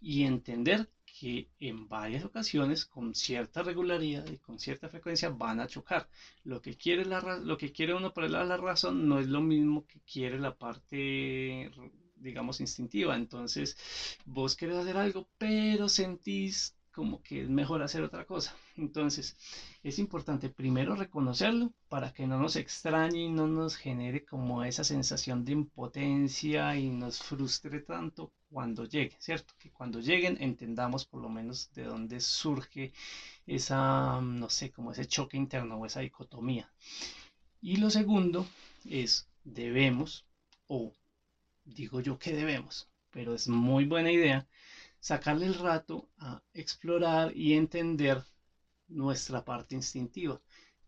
y 0.00 0.22
entender 0.22 0.88
que 1.18 1.46
en 1.60 1.88
varias 1.88 2.24
ocasiones 2.24 2.84
con 2.84 3.14
cierta 3.14 3.62
regularidad 3.62 4.26
y 4.28 4.36
con 4.38 4.58
cierta 4.58 4.88
frecuencia 4.88 5.28
van 5.30 5.60
a 5.60 5.66
chocar. 5.66 6.06
Lo 6.44 6.60
que 6.60 6.74
quiere, 6.74 7.04
la, 7.04 7.20
lo 7.38 7.56
que 7.56 7.70
quiere 7.70 7.94
uno 7.94 8.10
por 8.10 8.24
el 8.24 8.32
lado 8.32 8.44
de 8.44 8.48
la 8.50 8.56
razón 8.56 9.08
no 9.08 9.18
es 9.18 9.26
lo 9.26 9.40
mismo 9.40 9.84
que 9.86 10.00
quiere 10.00 10.38
la 10.38 10.50
parte 10.50 11.70
digamos 12.16 12.60
instintiva. 12.60 13.14
Entonces, 13.16 13.76
vos 14.24 14.54
querés 14.54 14.76
hacer 14.76 14.96
algo, 14.96 15.26
pero 15.38 15.88
sentís 15.88 16.74
como 16.96 17.22
que 17.22 17.42
es 17.42 17.50
mejor 17.50 17.82
hacer 17.82 18.02
otra 18.02 18.24
cosa. 18.24 18.56
Entonces, 18.74 19.36
es 19.82 19.98
importante 19.98 20.48
primero 20.48 20.96
reconocerlo 20.96 21.70
para 21.90 22.10
que 22.14 22.26
no 22.26 22.40
nos 22.40 22.56
extrañe 22.56 23.24
y 23.24 23.28
no 23.28 23.46
nos 23.46 23.76
genere 23.76 24.24
como 24.24 24.64
esa 24.64 24.82
sensación 24.82 25.44
de 25.44 25.52
impotencia 25.52 26.74
y 26.74 26.88
nos 26.88 27.22
frustre 27.22 27.80
tanto 27.80 28.32
cuando 28.50 28.86
llegue, 28.86 29.14
¿cierto? 29.20 29.52
Que 29.58 29.70
cuando 29.70 30.00
lleguen 30.00 30.38
entendamos 30.40 31.04
por 31.04 31.20
lo 31.20 31.28
menos 31.28 31.70
de 31.74 31.84
dónde 31.84 32.18
surge 32.18 32.94
esa, 33.46 34.18
no 34.22 34.48
sé, 34.48 34.70
como 34.70 34.92
ese 34.92 35.04
choque 35.04 35.36
interno 35.36 35.76
o 35.76 35.84
esa 35.84 36.00
dicotomía. 36.00 36.72
Y 37.60 37.76
lo 37.76 37.90
segundo 37.90 38.46
es 38.86 39.28
debemos, 39.44 40.24
o 40.66 40.94
digo 41.66 42.00
yo 42.00 42.18
que 42.18 42.32
debemos, 42.32 42.88
pero 43.10 43.34
es 43.34 43.48
muy 43.48 43.84
buena 43.84 44.10
idea, 44.10 44.46
sacarle 45.06 45.46
el 45.46 45.54
rato 45.54 46.08
a 46.18 46.42
explorar 46.52 47.30
y 47.36 47.52
entender 47.52 48.24
nuestra 48.88 49.40
parte 49.44 49.76
instintiva, 49.76 50.40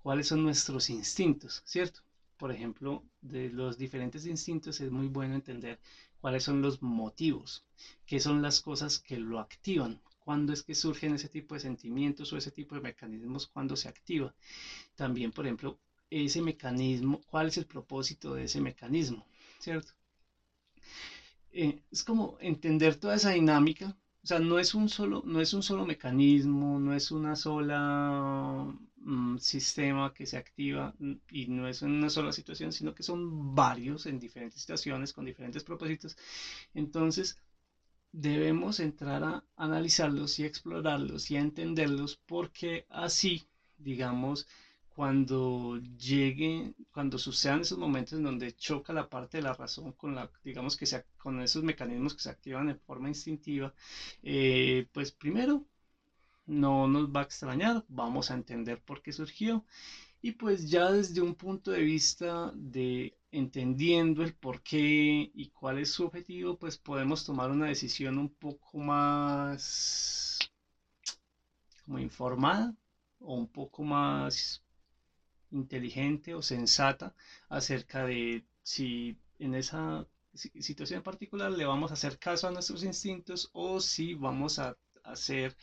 cuáles 0.02 0.26
son 0.26 0.42
nuestros 0.42 0.90
instintos, 0.90 1.62
¿cierto? 1.64 2.00
Por 2.36 2.50
ejemplo, 2.50 3.04
de 3.20 3.48
los 3.48 3.78
diferentes 3.78 4.26
instintos 4.26 4.80
es 4.80 4.90
muy 4.90 5.06
bueno 5.06 5.36
entender 5.36 5.78
cuáles 6.20 6.42
son 6.42 6.60
los 6.60 6.82
motivos, 6.82 7.64
qué 8.06 8.18
son 8.18 8.42
las 8.42 8.60
cosas 8.60 8.98
que 8.98 9.18
lo 9.18 9.38
activan, 9.38 10.00
cuándo 10.18 10.52
es 10.52 10.64
que 10.64 10.74
surgen 10.74 11.14
ese 11.14 11.28
tipo 11.28 11.54
de 11.54 11.60
sentimientos 11.60 12.32
o 12.32 12.36
ese 12.36 12.50
tipo 12.50 12.74
de 12.74 12.80
mecanismos, 12.80 13.46
cuando 13.46 13.76
se 13.76 13.86
activa. 13.86 14.34
También, 14.96 15.30
por 15.30 15.46
ejemplo, 15.46 15.78
ese 16.10 16.42
mecanismo, 16.42 17.20
cuál 17.24 17.46
es 17.46 17.56
el 17.56 17.66
propósito 17.66 18.34
de 18.34 18.42
ese 18.44 18.60
mecanismo, 18.60 19.24
¿cierto? 19.60 19.92
Eh, 21.52 21.80
es 21.92 22.02
como 22.02 22.36
entender 22.40 22.96
toda 22.96 23.14
esa 23.14 23.30
dinámica, 23.30 23.96
sea, 24.28 24.38
no 24.40 24.58
es 24.58 24.74
un 24.74 24.88
solo, 24.88 25.22
no 25.24 25.40
es 25.40 25.52
un 25.54 25.62
solo 25.62 25.84
mecanismo, 25.84 26.78
no 26.78 26.92
es 26.94 27.10
una 27.10 27.34
sola 27.36 28.72
mm, 28.96 29.38
sistema 29.38 30.12
que 30.12 30.26
se 30.26 30.36
activa 30.36 30.92
mm, 30.98 31.12
y 31.30 31.46
no 31.46 31.66
es 31.68 31.82
una 31.82 32.10
sola 32.10 32.32
situación, 32.32 32.72
sino 32.72 32.92
que 32.94 33.02
son 33.02 33.54
varios 33.54 34.06
en 34.06 34.18
diferentes 34.18 34.60
situaciones 34.60 35.12
con 35.12 35.24
diferentes 35.24 35.62
propósitos. 35.64 36.16
Entonces, 36.74 37.36
debemos 38.12 38.80
entrar 38.80 39.22
a 39.24 39.44
analizarlos 39.56 40.38
y 40.38 40.44
explorarlos 40.44 41.30
y 41.30 41.36
a 41.36 41.40
entenderlos 41.40 42.16
porque 42.26 42.84
así, 42.88 43.42
digamos, 43.78 44.46
cuando 44.98 45.78
llegue, 45.96 46.74
cuando 46.90 47.18
sucedan 47.18 47.60
esos 47.60 47.78
momentos 47.78 48.14
en 48.14 48.24
donde 48.24 48.50
choca 48.50 48.92
la 48.92 49.08
parte 49.08 49.36
de 49.36 49.42
la 49.44 49.52
razón 49.52 49.92
con 49.92 50.16
la, 50.16 50.28
digamos 50.42 50.76
que 50.76 50.86
sea, 50.86 51.04
con 51.16 51.40
esos 51.40 51.62
mecanismos 51.62 52.14
que 52.14 52.22
se 52.22 52.30
activan 52.30 52.66
de 52.66 52.74
forma 52.74 53.06
instintiva, 53.06 53.72
eh, 54.24 54.88
pues 54.90 55.12
primero 55.12 55.62
no 56.46 56.88
nos 56.88 57.06
va 57.10 57.20
a 57.20 57.22
extrañar, 57.22 57.84
vamos 57.86 58.32
a 58.32 58.34
entender 58.34 58.80
por 58.80 59.00
qué 59.00 59.12
surgió. 59.12 59.62
Y 60.20 60.32
pues 60.32 60.68
ya 60.68 60.90
desde 60.90 61.20
un 61.20 61.34
punto 61.34 61.70
de 61.70 61.82
vista 61.82 62.50
de 62.56 63.12
entendiendo 63.30 64.24
el 64.24 64.32
por 64.32 64.60
qué 64.62 65.30
y 65.32 65.46
cuál 65.50 65.78
es 65.78 65.90
su 65.90 66.06
objetivo, 66.06 66.56
pues 66.56 66.76
podemos 66.76 67.24
tomar 67.24 67.50
una 67.50 67.66
decisión 67.66 68.18
un 68.18 68.30
poco 68.30 68.78
más 68.78 70.38
como 71.84 72.00
informada 72.00 72.74
o 73.20 73.34
un 73.36 73.46
poco 73.46 73.84
más 73.84 74.60
inteligente 75.50 76.34
o 76.34 76.42
sensata 76.42 77.14
acerca 77.48 78.04
de 78.04 78.44
si 78.62 79.16
en 79.38 79.54
esa 79.54 80.06
situación 80.34 81.02
particular 81.02 81.50
le 81.50 81.64
vamos 81.64 81.90
a 81.90 81.94
hacer 81.94 82.18
caso 82.18 82.46
a 82.46 82.50
nuestros 82.50 82.82
instintos 82.84 83.48
o 83.52 83.80
si 83.80 84.14
vamos 84.14 84.58
a 84.58 84.76
hacer 85.02 85.56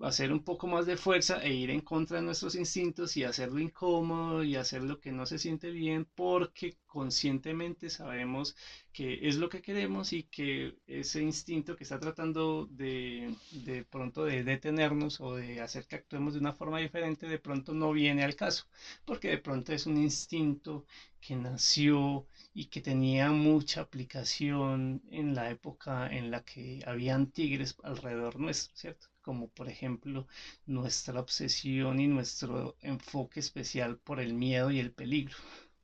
hacer 0.00 0.32
un 0.32 0.40
poco 0.40 0.66
más 0.66 0.86
de 0.86 0.96
fuerza 0.96 1.40
e 1.42 1.52
ir 1.52 1.70
en 1.70 1.80
contra 1.80 2.16
de 2.18 2.22
nuestros 2.24 2.54
instintos 2.54 3.16
y 3.16 3.24
hacerlo 3.24 3.58
incómodo 3.60 4.42
y 4.42 4.56
hacer 4.56 4.82
lo 4.82 4.98
que 4.98 5.12
no 5.12 5.26
se 5.26 5.38
siente 5.38 5.70
bien 5.70 6.06
porque 6.14 6.74
conscientemente 6.86 7.88
sabemos 7.90 8.54
que 8.92 9.18
es 9.28 9.36
lo 9.36 9.48
que 9.48 9.60
queremos 9.62 10.12
y 10.12 10.22
que 10.24 10.74
ese 10.86 11.20
instinto 11.22 11.74
que 11.76 11.84
está 11.84 11.98
tratando 11.98 12.66
de, 12.70 13.34
de 13.50 13.82
pronto 13.84 14.24
de 14.24 14.42
detenernos 14.42 15.20
o 15.20 15.34
de 15.36 15.60
hacer 15.60 15.86
que 15.86 15.96
actuemos 15.96 16.32
de 16.34 16.40
una 16.40 16.52
forma 16.52 16.78
diferente 16.78 17.26
de 17.26 17.38
pronto 17.38 17.72
no 17.72 17.92
viene 17.92 18.22
al 18.24 18.34
caso 18.34 18.64
porque 19.04 19.28
de 19.28 19.38
pronto 19.38 19.72
es 19.72 19.86
un 19.86 19.96
instinto 19.98 20.84
que 21.20 21.36
nació 21.36 22.26
y 22.54 22.64
que 22.66 22.80
tenía 22.80 23.30
mucha 23.30 23.80
aplicación 23.80 25.00
en 25.10 25.34
la 25.34 25.50
época 25.50 26.06
en 26.08 26.30
la 26.30 26.40
que 26.40 26.82
habían 26.86 27.26
tigres 27.26 27.74
alrededor 27.82 28.38
nuestro, 28.38 28.74
¿cierto? 28.76 29.06
Como 29.22 29.48
por 29.48 29.68
ejemplo 29.68 30.26
nuestra 30.66 31.20
obsesión 31.20 32.00
y 32.00 32.06
nuestro 32.08 32.76
enfoque 32.80 33.40
especial 33.40 33.98
por 33.98 34.20
el 34.20 34.34
miedo 34.34 34.70
y 34.70 34.80
el 34.80 34.92
peligro. 34.92 35.36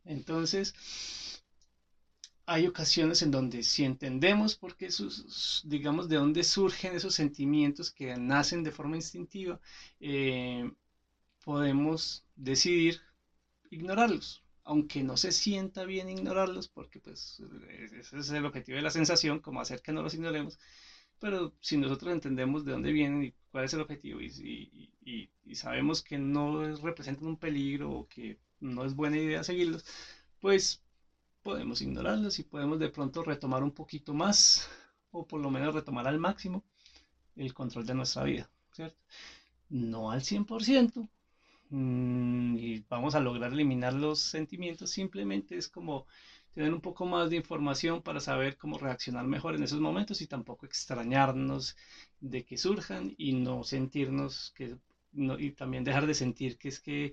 Entonces, 0.04 0.74
hay 2.46 2.66
ocasiones 2.66 3.20
en 3.20 3.30
donde 3.30 3.62
si 3.62 3.84
entendemos 3.84 4.56
por 4.56 4.74
qué 4.74 4.90
sus, 4.90 5.62
digamos, 5.66 6.08
de 6.08 6.16
dónde 6.16 6.42
surgen 6.44 6.94
esos 6.94 7.14
sentimientos 7.14 7.90
que 7.90 8.16
nacen 8.16 8.62
de 8.64 8.72
forma 8.72 8.96
instintiva, 8.96 9.60
eh, 10.00 10.70
podemos 11.44 12.24
decidir 12.36 13.02
ignorarlos, 13.70 14.42
aunque 14.64 15.02
no 15.02 15.18
se 15.18 15.30
sienta 15.32 15.84
bien 15.84 16.08
ignorarlos, 16.08 16.68
porque 16.68 17.00
pues 17.00 17.42
ese 17.92 18.18
es 18.18 18.30
el 18.30 18.46
objetivo 18.46 18.76
de 18.76 18.82
la 18.82 18.90
sensación, 18.90 19.40
como 19.40 19.60
hacer 19.60 19.82
que 19.82 19.92
no 19.92 20.02
los 20.02 20.14
ignoremos, 20.14 20.58
pero 21.20 21.54
si 21.60 21.76
nosotros 21.76 22.12
entendemos 22.12 22.64
de 22.64 22.72
dónde 22.72 22.92
vienen 22.92 23.24
y 23.24 23.34
cuál 23.50 23.64
es 23.64 23.74
el 23.74 23.80
objetivo 23.80 24.20
y, 24.20 24.90
y, 25.02 25.54
sabemos 25.54 26.02
que 26.02 26.18
no 26.18 26.76
representan 26.76 27.26
un 27.26 27.36
peligro 27.36 27.90
o 27.90 28.08
que 28.08 28.38
no 28.60 28.84
es 28.84 28.94
buena 28.94 29.16
idea 29.16 29.42
seguirlos, 29.42 29.84
pues 30.40 30.82
podemos 31.42 31.80
ignorarlos 31.80 32.38
y 32.38 32.44
podemos 32.44 32.78
de 32.78 32.90
pronto 32.90 33.22
retomar 33.22 33.62
un 33.62 33.72
poquito 33.72 34.12
más 34.14 34.68
o 35.10 35.26
por 35.26 35.40
lo 35.40 35.50
menos 35.50 35.74
retomar 35.74 36.06
al 36.06 36.18
máximo 36.18 36.62
el 37.36 37.54
control 37.54 37.86
de 37.86 37.94
nuestra 37.94 38.24
vida, 38.24 38.50
¿cierto? 38.72 38.98
No 39.70 40.10
al 40.10 40.22
100%, 40.22 41.08
mm, 41.70 42.56
y 42.56 42.84
vamos 42.88 43.14
a 43.14 43.20
lograr 43.20 43.52
eliminar 43.52 43.94
los 43.94 44.20
sentimientos, 44.20 44.90
simplemente 44.90 45.56
es 45.56 45.68
como 45.68 46.06
tener 46.54 46.72
un 46.72 46.80
poco 46.80 47.04
más 47.04 47.30
de 47.30 47.36
información 47.36 48.00
para 48.00 48.20
saber 48.20 48.56
cómo 48.56 48.78
reaccionar 48.78 49.26
mejor 49.26 49.54
en 49.54 49.62
esos 49.62 49.80
momentos 49.80 50.20
y 50.20 50.26
tampoco 50.26 50.66
extrañarnos 50.66 51.74
de 52.20 52.42
que 52.42 52.56
surjan 52.56 53.12
y 53.16 53.32
no 53.32 53.62
sentirnos 53.64 54.50
que 54.54 54.76
no, 55.12 55.38
y 55.38 55.50
también 55.52 55.84
dejar 55.84 56.06
de 56.06 56.14
sentir 56.14 56.56
que 56.56 56.68
es 56.68 56.80
que 56.80 57.12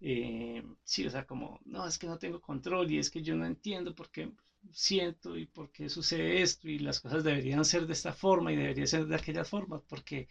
eh, 0.00 0.62
sí, 0.84 1.06
o 1.06 1.10
sea, 1.10 1.22
como 1.22 1.58
no, 1.64 1.86
es 1.86 1.98
que 1.98 2.06
no 2.06 2.16
tengo 2.16 2.38
control 2.40 2.90
y 2.90 2.98
es 2.98 3.10
que 3.10 3.22
yo 3.22 3.34
no 3.34 3.44
entiendo 3.46 3.92
por 3.92 4.08
qué 4.10 4.30
siento 4.72 5.36
y 5.36 5.46
por 5.46 5.70
qué 5.70 5.88
sucede 5.88 6.42
esto 6.42 6.68
y 6.68 6.78
las 6.78 7.00
cosas 7.00 7.22
deberían 7.24 7.64
ser 7.64 7.86
de 7.86 7.92
esta 7.94 8.12
forma 8.12 8.52
y 8.52 8.56
deberían 8.56 8.86
ser 8.86 9.06
de 9.06 9.14
aquella 9.14 9.44
forma 9.44 9.78
porque 9.88 10.26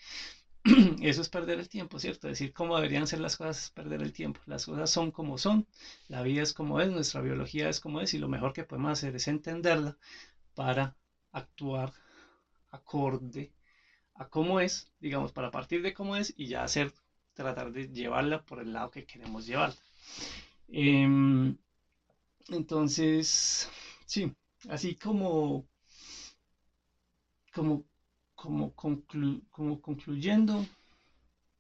eso 1.01 1.22
es 1.22 1.30
perder 1.30 1.60
el 1.60 1.68
tiempo, 1.70 1.99
¿cierto? 1.99 2.28
Decir 2.28 2.51
cómo 2.53 2.76
deberían 2.76 3.07
ser 3.07 3.20
las 3.20 3.36
cosas 3.38 3.64
es 3.64 3.70
perder 3.70 4.01
el 4.01 4.12
tiempo. 4.12 4.41
Las 4.45 4.66
cosas 4.66 4.89
son 4.89 5.12
como 5.12 5.38
son, 5.38 5.66
la 6.07 6.22
vida 6.22 6.41
es 6.41 6.53
como 6.53 6.80
es, 6.82 6.89
nuestra 6.89 7.22
biología 7.22 7.70
es 7.70 7.80
como 7.80 8.01
es 8.01 8.14
y 8.14 8.18
lo 8.18 8.28
mejor 8.28 8.53
que 8.53 8.64
podemos 8.64 8.91
hacer 8.91 9.16
es 9.16 9.28
entenderla 9.28 9.95
para 10.55 10.95
actuar 11.32 11.91
acorde 12.72 13.51
a 14.16 14.26
cómo 14.26 14.60
es, 14.60 14.88
digamos, 14.99 15.32
para 15.32 15.49
partir 15.51 15.82
de 15.82 15.93
cómo 15.93 16.16
es 16.18 16.34
y 16.36 16.47
ya 16.47 16.64
hacer, 16.64 16.91
tratar 17.34 17.72
de 17.72 17.88
llevarla 17.88 18.39
por 18.39 18.60
el 18.60 18.74
lado 18.74 18.89
que 18.89 19.05
queremos 19.05 19.45
llevarla. 19.45 19.76
Em, 20.70 21.55
entonces, 22.49 23.70
sí, 24.05 24.32
así 24.70 24.95
como, 24.95 25.66
como 27.53 27.84
como, 28.42 28.74
concluyendo, 29.82 30.66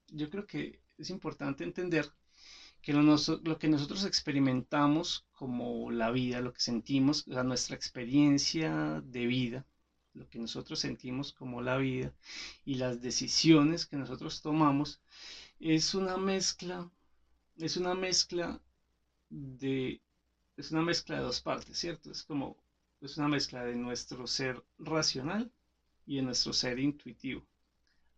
yo 0.07 0.29
creo 0.29 0.47
que 0.47 0.79
es 0.97 1.09
importante 1.09 1.65
entender 1.65 2.09
que 2.81 2.93
lo, 2.93 3.01
lo, 3.01 3.59
que 3.59 3.67
nosotros 3.67 4.05
experimentamos 4.05 5.25
como 5.33 5.91
la 5.91 6.09
vida, 6.09 6.39
lo 6.39 6.53
que 6.53 6.61
sentimos, 6.61 7.27
nuestra 7.27 7.75
experiencia 7.75 9.01
de 9.03 9.27
vida, 9.27 9.65
lo 10.13 10.29
que 10.29 10.39
nosotros 10.39 10.79
sentimos 10.79 11.33
como 11.33 11.61
la 11.61 11.75
vida 11.75 12.13
y 12.63 12.75
las 12.75 13.01
decisiones 13.01 13.85
que 13.85 13.97
nosotros 13.97 14.41
tomamos, 14.41 15.01
es 15.59 15.93
una 15.93 16.15
mezcla, 16.15 16.89
es 17.57 17.75
una 17.75 17.93
mezcla 17.93 18.61
de, 19.29 20.01
es 20.55 20.71
una 20.71 20.81
mezcla 20.81 21.17
de 21.17 21.23
dos 21.23 21.41
partes, 21.41 21.77
¿cierto? 21.77 22.09
Es 22.09 22.23
como, 22.23 22.55
es 23.01 23.17
una 23.17 23.27
mezcla 23.27 23.65
de 23.65 23.75
nuestro 23.75 24.25
ser 24.27 24.63
racional 24.77 25.51
y 26.09 26.17
en 26.17 26.25
nuestro 26.25 26.53
ser 26.53 26.79
intuitivo. 26.79 27.45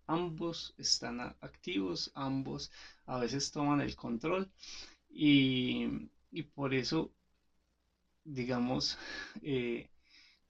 Ambos 0.07 0.73
están 0.77 1.19
activos, 1.19 2.09
ambos 2.15 2.71
a 3.05 3.19
veces 3.19 3.51
toman 3.51 3.81
el 3.81 3.97
control 3.97 4.49
y, 5.09 5.87
por 6.55 6.73
eso, 6.73 7.11
digamos, 8.23 8.97
eh, 9.41 9.89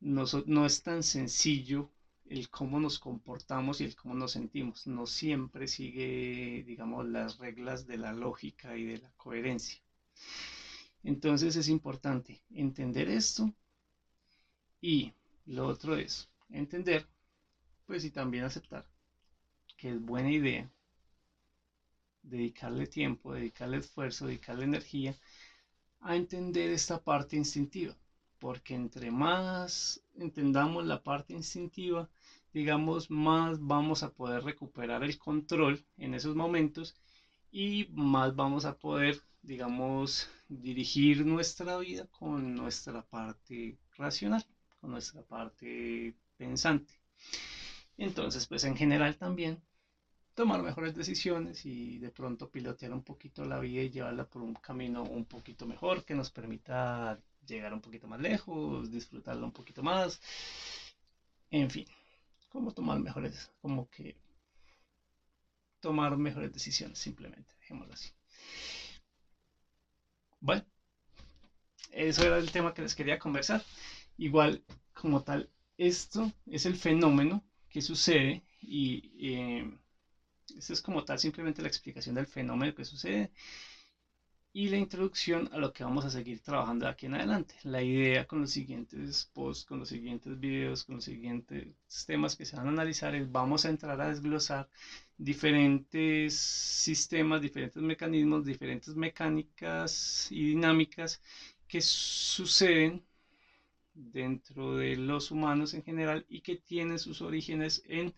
no, 0.01 0.25
no 0.45 0.67
es 0.67 0.83
tan 0.83 1.01
sencillo 1.01 1.89
el 2.25 2.47
cómo 2.51 2.79
nos 2.79 2.99
comportamos 2.99 3.81
y 3.81 3.85
el 3.85 3.95
cómo 3.95 4.13
nos 4.13 4.33
sentimos. 4.33 4.85
No 4.85 5.07
siempre 5.07 5.67
sigue, 5.67 6.63
digamos, 6.67 7.07
las 7.07 7.39
reglas 7.39 7.87
de 7.87 7.97
la 7.97 8.13
lógica 8.13 8.77
y 8.77 8.85
de 8.85 8.99
la 8.99 9.11
coherencia. 9.17 9.81
Entonces 11.03 11.55
es 11.55 11.69
importante 11.69 12.43
entender 12.51 13.09
esto 13.09 13.51
y 14.79 15.11
lo 15.47 15.65
otro 15.65 15.95
es 15.95 16.29
entender 16.51 17.07
pues 17.91 18.05
y 18.05 18.09
también 18.09 18.45
aceptar 18.45 18.85
que 19.77 19.91
es 19.91 19.99
buena 20.01 20.31
idea 20.31 20.71
dedicarle 22.23 22.87
tiempo, 22.87 23.33
dedicarle 23.33 23.77
esfuerzo, 23.77 24.25
dedicarle 24.27 24.63
energía 24.63 25.15
a 26.01 26.15
entender 26.15 26.71
esta 26.71 26.97
parte 26.97 27.35
instintiva, 27.37 27.95
porque 28.39 28.75
entre 28.75 29.11
más 29.11 30.01
entendamos 30.15 30.85
la 30.85 30.97
parte 30.97 31.33
instintiva, 31.33 32.09
digamos, 32.53 33.09
más 33.11 33.59
vamos 33.59 34.03
a 34.03 34.09
poder 34.09 34.43
recuperar 34.43 35.03
el 35.03 35.17
control 35.17 35.83
en 35.97 36.13
esos 36.15 36.35
momentos 36.35 36.95
y 37.51 37.87
más 37.91 38.35
vamos 38.35 38.65
a 38.65 38.73
poder, 38.73 39.17
digamos, 39.41 40.29
dirigir 40.49 41.25
nuestra 41.25 41.77
vida 41.77 42.05
con 42.11 42.55
nuestra 42.55 43.01
parte 43.03 43.77
racional, 43.97 44.43
con 44.81 44.91
nuestra 44.91 45.23
parte 45.23 46.15
pensante. 46.37 47.00
Entonces, 47.97 48.45
pues 48.47 48.63
en 48.63 48.75
general 48.75 49.15
también 49.15 49.61
tomar 50.35 50.61
mejores 50.63 50.93
decisiones 50.95 51.65
y 51.65 51.99
de 51.99 52.11
pronto 52.11 52.47
pilotear 52.47 52.93
un 52.93 53.01
poquito 53.01 53.45
la 53.45 53.59
vida 53.59 53.83
y 53.83 53.89
llevarla 53.89 54.23
por 54.25 54.41
un 54.43 54.53
camino 54.55 55.03
un 55.03 55.25
poquito 55.25 55.65
mejor 55.65 56.03
que 56.03 56.15
nos 56.15 56.29
permita 56.29 57.17
llegar 57.45 57.73
un 57.73 57.81
poquito 57.81 58.07
más 58.07 58.19
lejos, 58.19 58.91
disfrutarla 58.91 59.45
un 59.45 59.51
poquito 59.51 59.83
más. 59.83 60.19
En 61.51 61.69
fin, 61.69 61.85
cómo 62.49 62.71
tomar 62.71 62.99
mejores, 62.99 63.49
como 63.61 63.89
que 63.89 64.15
tomar 65.81 66.15
mejores 66.15 66.51
decisiones, 66.53 66.97
simplemente, 66.97 67.53
dejémoslo 67.59 67.93
así. 67.93 68.09
Bueno, 70.41 70.61
eso 71.91 72.23
era 72.25 72.37
el 72.37 72.51
tema 72.51 72.71
que 72.73 72.81
les 72.81 72.95
quería 72.95 73.17
conversar. 73.17 73.61
Igual, 74.17 74.61
como 74.93 75.19
tal, 75.21 75.47
esto 75.77 76.31
es 76.45 76.65
el 76.65 76.75
fenómeno 76.75 77.41
que 77.71 77.81
sucede 77.81 78.43
y 78.61 79.01
eh, 79.19 79.71
esto 80.57 80.73
es 80.73 80.81
como 80.81 81.03
tal 81.03 81.17
simplemente 81.19 81.61
la 81.61 81.67
explicación 81.69 82.15
del 82.15 82.27
fenómeno 82.27 82.73
que 82.73 82.85
sucede 82.85 83.31
y 84.53 84.67
la 84.67 84.77
introducción 84.77 85.47
a 85.51 85.57
lo 85.57 85.71
que 85.71 85.83
vamos 85.83 86.03
a 86.03 86.09
seguir 86.09 86.41
trabajando 86.41 86.85
de 86.85 86.91
aquí 86.91 87.05
en 87.05 87.13
adelante. 87.13 87.55
La 87.63 87.81
idea 87.81 88.25
con 88.25 88.41
los 88.41 88.51
siguientes 88.51 89.29
posts, 89.33 89.63
con 89.63 89.79
los 89.79 89.87
siguientes 89.87 90.37
videos, 90.39 90.83
con 90.83 90.95
los 90.95 91.05
siguientes 91.05 91.73
temas 92.05 92.35
que 92.35 92.45
se 92.45 92.57
van 92.57 92.67
a 92.67 92.71
analizar 92.71 93.15
es 93.15 93.31
vamos 93.31 93.63
a 93.65 93.69
entrar 93.69 93.99
a 94.01 94.09
desglosar 94.09 94.67
diferentes 95.17 96.33
sistemas, 96.35 97.41
diferentes 97.41 97.81
mecanismos, 97.81 98.43
diferentes 98.43 98.93
mecánicas 98.95 100.27
y 100.29 100.47
dinámicas 100.49 101.21
que 101.67 101.79
suceden 101.81 103.01
dentro 103.93 104.77
de 104.77 104.95
los 104.95 105.31
humanos 105.31 105.73
en 105.73 105.83
general 105.83 106.25
y 106.29 106.41
que 106.41 106.55
tienen 106.55 106.99
sus 106.99 107.21
orígenes 107.21 107.81
en 107.85 108.13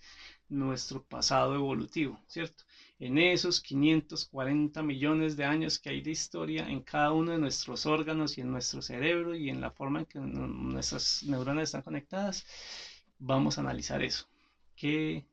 nuestro 0.50 1.02
pasado 1.02 1.56
evolutivo, 1.56 2.20
¿cierto? 2.28 2.64
En 3.00 3.18
esos 3.18 3.60
540 3.60 4.84
millones 4.84 5.36
de 5.36 5.46
años 5.46 5.80
que 5.80 5.90
hay 5.90 6.02
de 6.02 6.12
historia 6.12 6.68
en 6.70 6.82
cada 6.82 7.12
uno 7.12 7.32
de 7.32 7.40
nuestros 7.40 7.86
órganos 7.86 8.38
y 8.38 8.42
en 8.42 8.52
nuestro 8.52 8.82
cerebro 8.82 9.36
y 9.36 9.50
en 9.50 9.62
la 9.62 9.72
forma 9.72 10.00
en 10.00 10.06
que 10.06 10.20
nuestras 10.20 11.24
neuronas 11.24 11.64
están 11.64 11.82
conectadas, 11.82 12.46
vamos 13.20 13.58
a 13.58 13.62
analizar 13.62 14.02
eso. 14.04 14.26
Que 14.76 15.26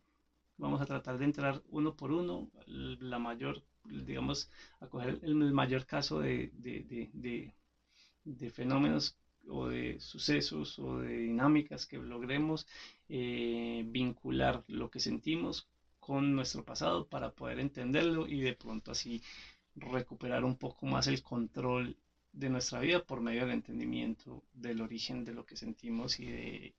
vamos 0.56 0.80
a 0.80 0.86
tratar 0.86 1.18
de 1.18 1.24
entrar 1.24 1.62
uno 1.68 1.94
por 1.94 2.12
uno, 2.12 2.48
la 2.66 3.18
mayor, 3.18 3.62
digamos, 3.84 4.48
a 4.80 4.86
coger 4.86 5.18
el, 5.22 5.34
mayor 5.52 5.86
caso 5.86 6.20
de, 6.20 6.50
de, 6.54 7.52
de 8.24 8.50
fenómenos 8.50 9.16
o 9.48 9.68
de 9.68 10.00
sucesos 10.00 10.78
o 10.78 10.98
de 10.98 11.16
dinámicas 11.18 11.86
que 11.86 11.98
logremos 11.98 12.66
eh, 13.08 13.82
vincular 13.86 14.64
lo 14.68 14.90
que 14.90 15.00
sentimos 15.00 15.68
con 15.98 16.34
nuestro 16.34 16.64
pasado 16.64 17.06
para 17.06 17.30
poder 17.30 17.60
entenderlo 17.60 18.26
y 18.26 18.40
de 18.40 18.54
pronto 18.54 18.92
así 18.92 19.22
recuperar 19.76 20.44
un 20.44 20.56
poco 20.56 20.86
más 20.86 21.06
el 21.06 21.22
control 21.22 21.96
de 22.32 22.48
nuestra 22.48 22.80
vida 22.80 23.04
por 23.04 23.20
medio 23.20 23.42
del 23.42 23.54
entendimiento 23.54 24.42
del 24.52 24.80
origen 24.80 25.24
de 25.24 25.34
lo 25.34 25.44
que 25.44 25.56
sentimos 25.56 26.18
y 26.20 26.26
de 26.26 26.74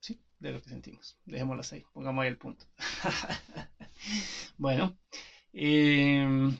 sí, 0.00 0.18
de 0.38 0.52
lo 0.52 0.60
que 0.60 0.68
sentimos. 0.70 1.16
Dejémoslo 1.24 1.62
ahí, 1.72 1.84
pongamos 1.92 2.22
ahí 2.22 2.28
el 2.28 2.38
punto. 2.38 2.66
bueno, 4.58 4.96
em, 5.52 6.56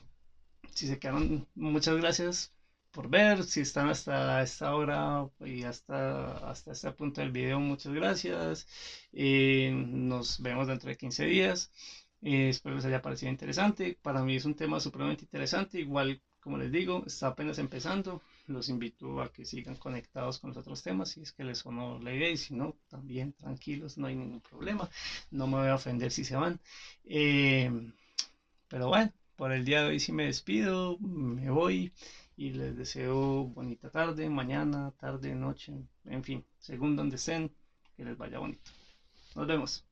si 0.74 0.86
se 0.86 0.98
quedaron, 0.98 1.46
muchas 1.54 1.96
gracias 1.96 2.52
por 2.90 3.08
ver. 3.08 3.44
Si 3.44 3.60
están 3.60 3.88
hasta 3.88 4.42
esta 4.42 4.74
hora 4.74 5.28
y 5.40 5.62
hasta, 5.64 6.50
hasta 6.50 6.72
este 6.72 6.90
punto 6.92 7.20
del 7.20 7.30
video, 7.32 7.60
muchas 7.60 7.92
gracias. 7.92 8.66
Eh, 9.12 9.72
nos 9.72 10.40
vemos 10.40 10.66
dentro 10.66 10.88
de 10.88 10.96
15 10.96 11.24
días. 11.26 11.72
Eh, 12.22 12.50
espero 12.50 12.76
les 12.76 12.84
haya 12.84 13.02
parecido 13.02 13.30
interesante. 13.32 13.98
Para 14.02 14.22
mí 14.22 14.36
es 14.36 14.44
un 14.44 14.54
tema 14.54 14.80
supremamente 14.80 15.24
interesante. 15.24 15.80
Igual, 15.80 16.22
como 16.40 16.58
les 16.58 16.70
digo, 16.72 17.04
está 17.06 17.28
apenas 17.28 17.58
empezando. 17.58 18.22
Los 18.46 18.68
invito 18.68 19.20
a 19.20 19.32
que 19.32 19.44
sigan 19.44 19.76
conectados 19.76 20.38
con 20.40 20.50
los 20.50 20.56
otros 20.58 20.82
temas 20.82 21.10
si 21.10 21.22
es 21.22 21.32
que 21.32 21.44
les 21.44 21.58
sonó 21.58 21.98
la 22.00 22.12
idea 22.12 22.30
y 22.30 22.36
si 22.36 22.54
no, 22.54 22.76
también 22.88 23.32
tranquilos, 23.34 23.96
no 23.98 24.06
hay 24.08 24.16
ningún 24.16 24.40
problema. 24.40 24.90
No 25.30 25.46
me 25.46 25.58
voy 25.58 25.68
a 25.68 25.76
ofender 25.76 26.10
si 26.10 26.24
se 26.24 26.36
van. 26.36 26.60
Eh, 27.04 27.70
pero 28.68 28.88
bueno, 28.88 29.12
por 29.36 29.52
el 29.52 29.64
día 29.64 29.82
de 29.82 29.88
hoy 29.88 30.00
sí 30.00 30.12
me 30.12 30.24
despido, 30.26 30.98
me 30.98 31.50
voy 31.50 31.92
y 32.40 32.52
les 32.54 32.74
deseo 32.74 33.44
bonita 33.48 33.90
tarde, 33.90 34.30
mañana, 34.30 34.92
tarde, 34.98 35.34
noche, 35.34 35.74
en 36.06 36.24
fin, 36.24 36.42
según 36.58 36.96
donde 36.96 37.16
estén, 37.16 37.52
que 37.94 38.02
les 38.02 38.16
vaya 38.16 38.38
bonito. 38.38 38.70
Nos 39.36 39.46
vemos. 39.46 39.89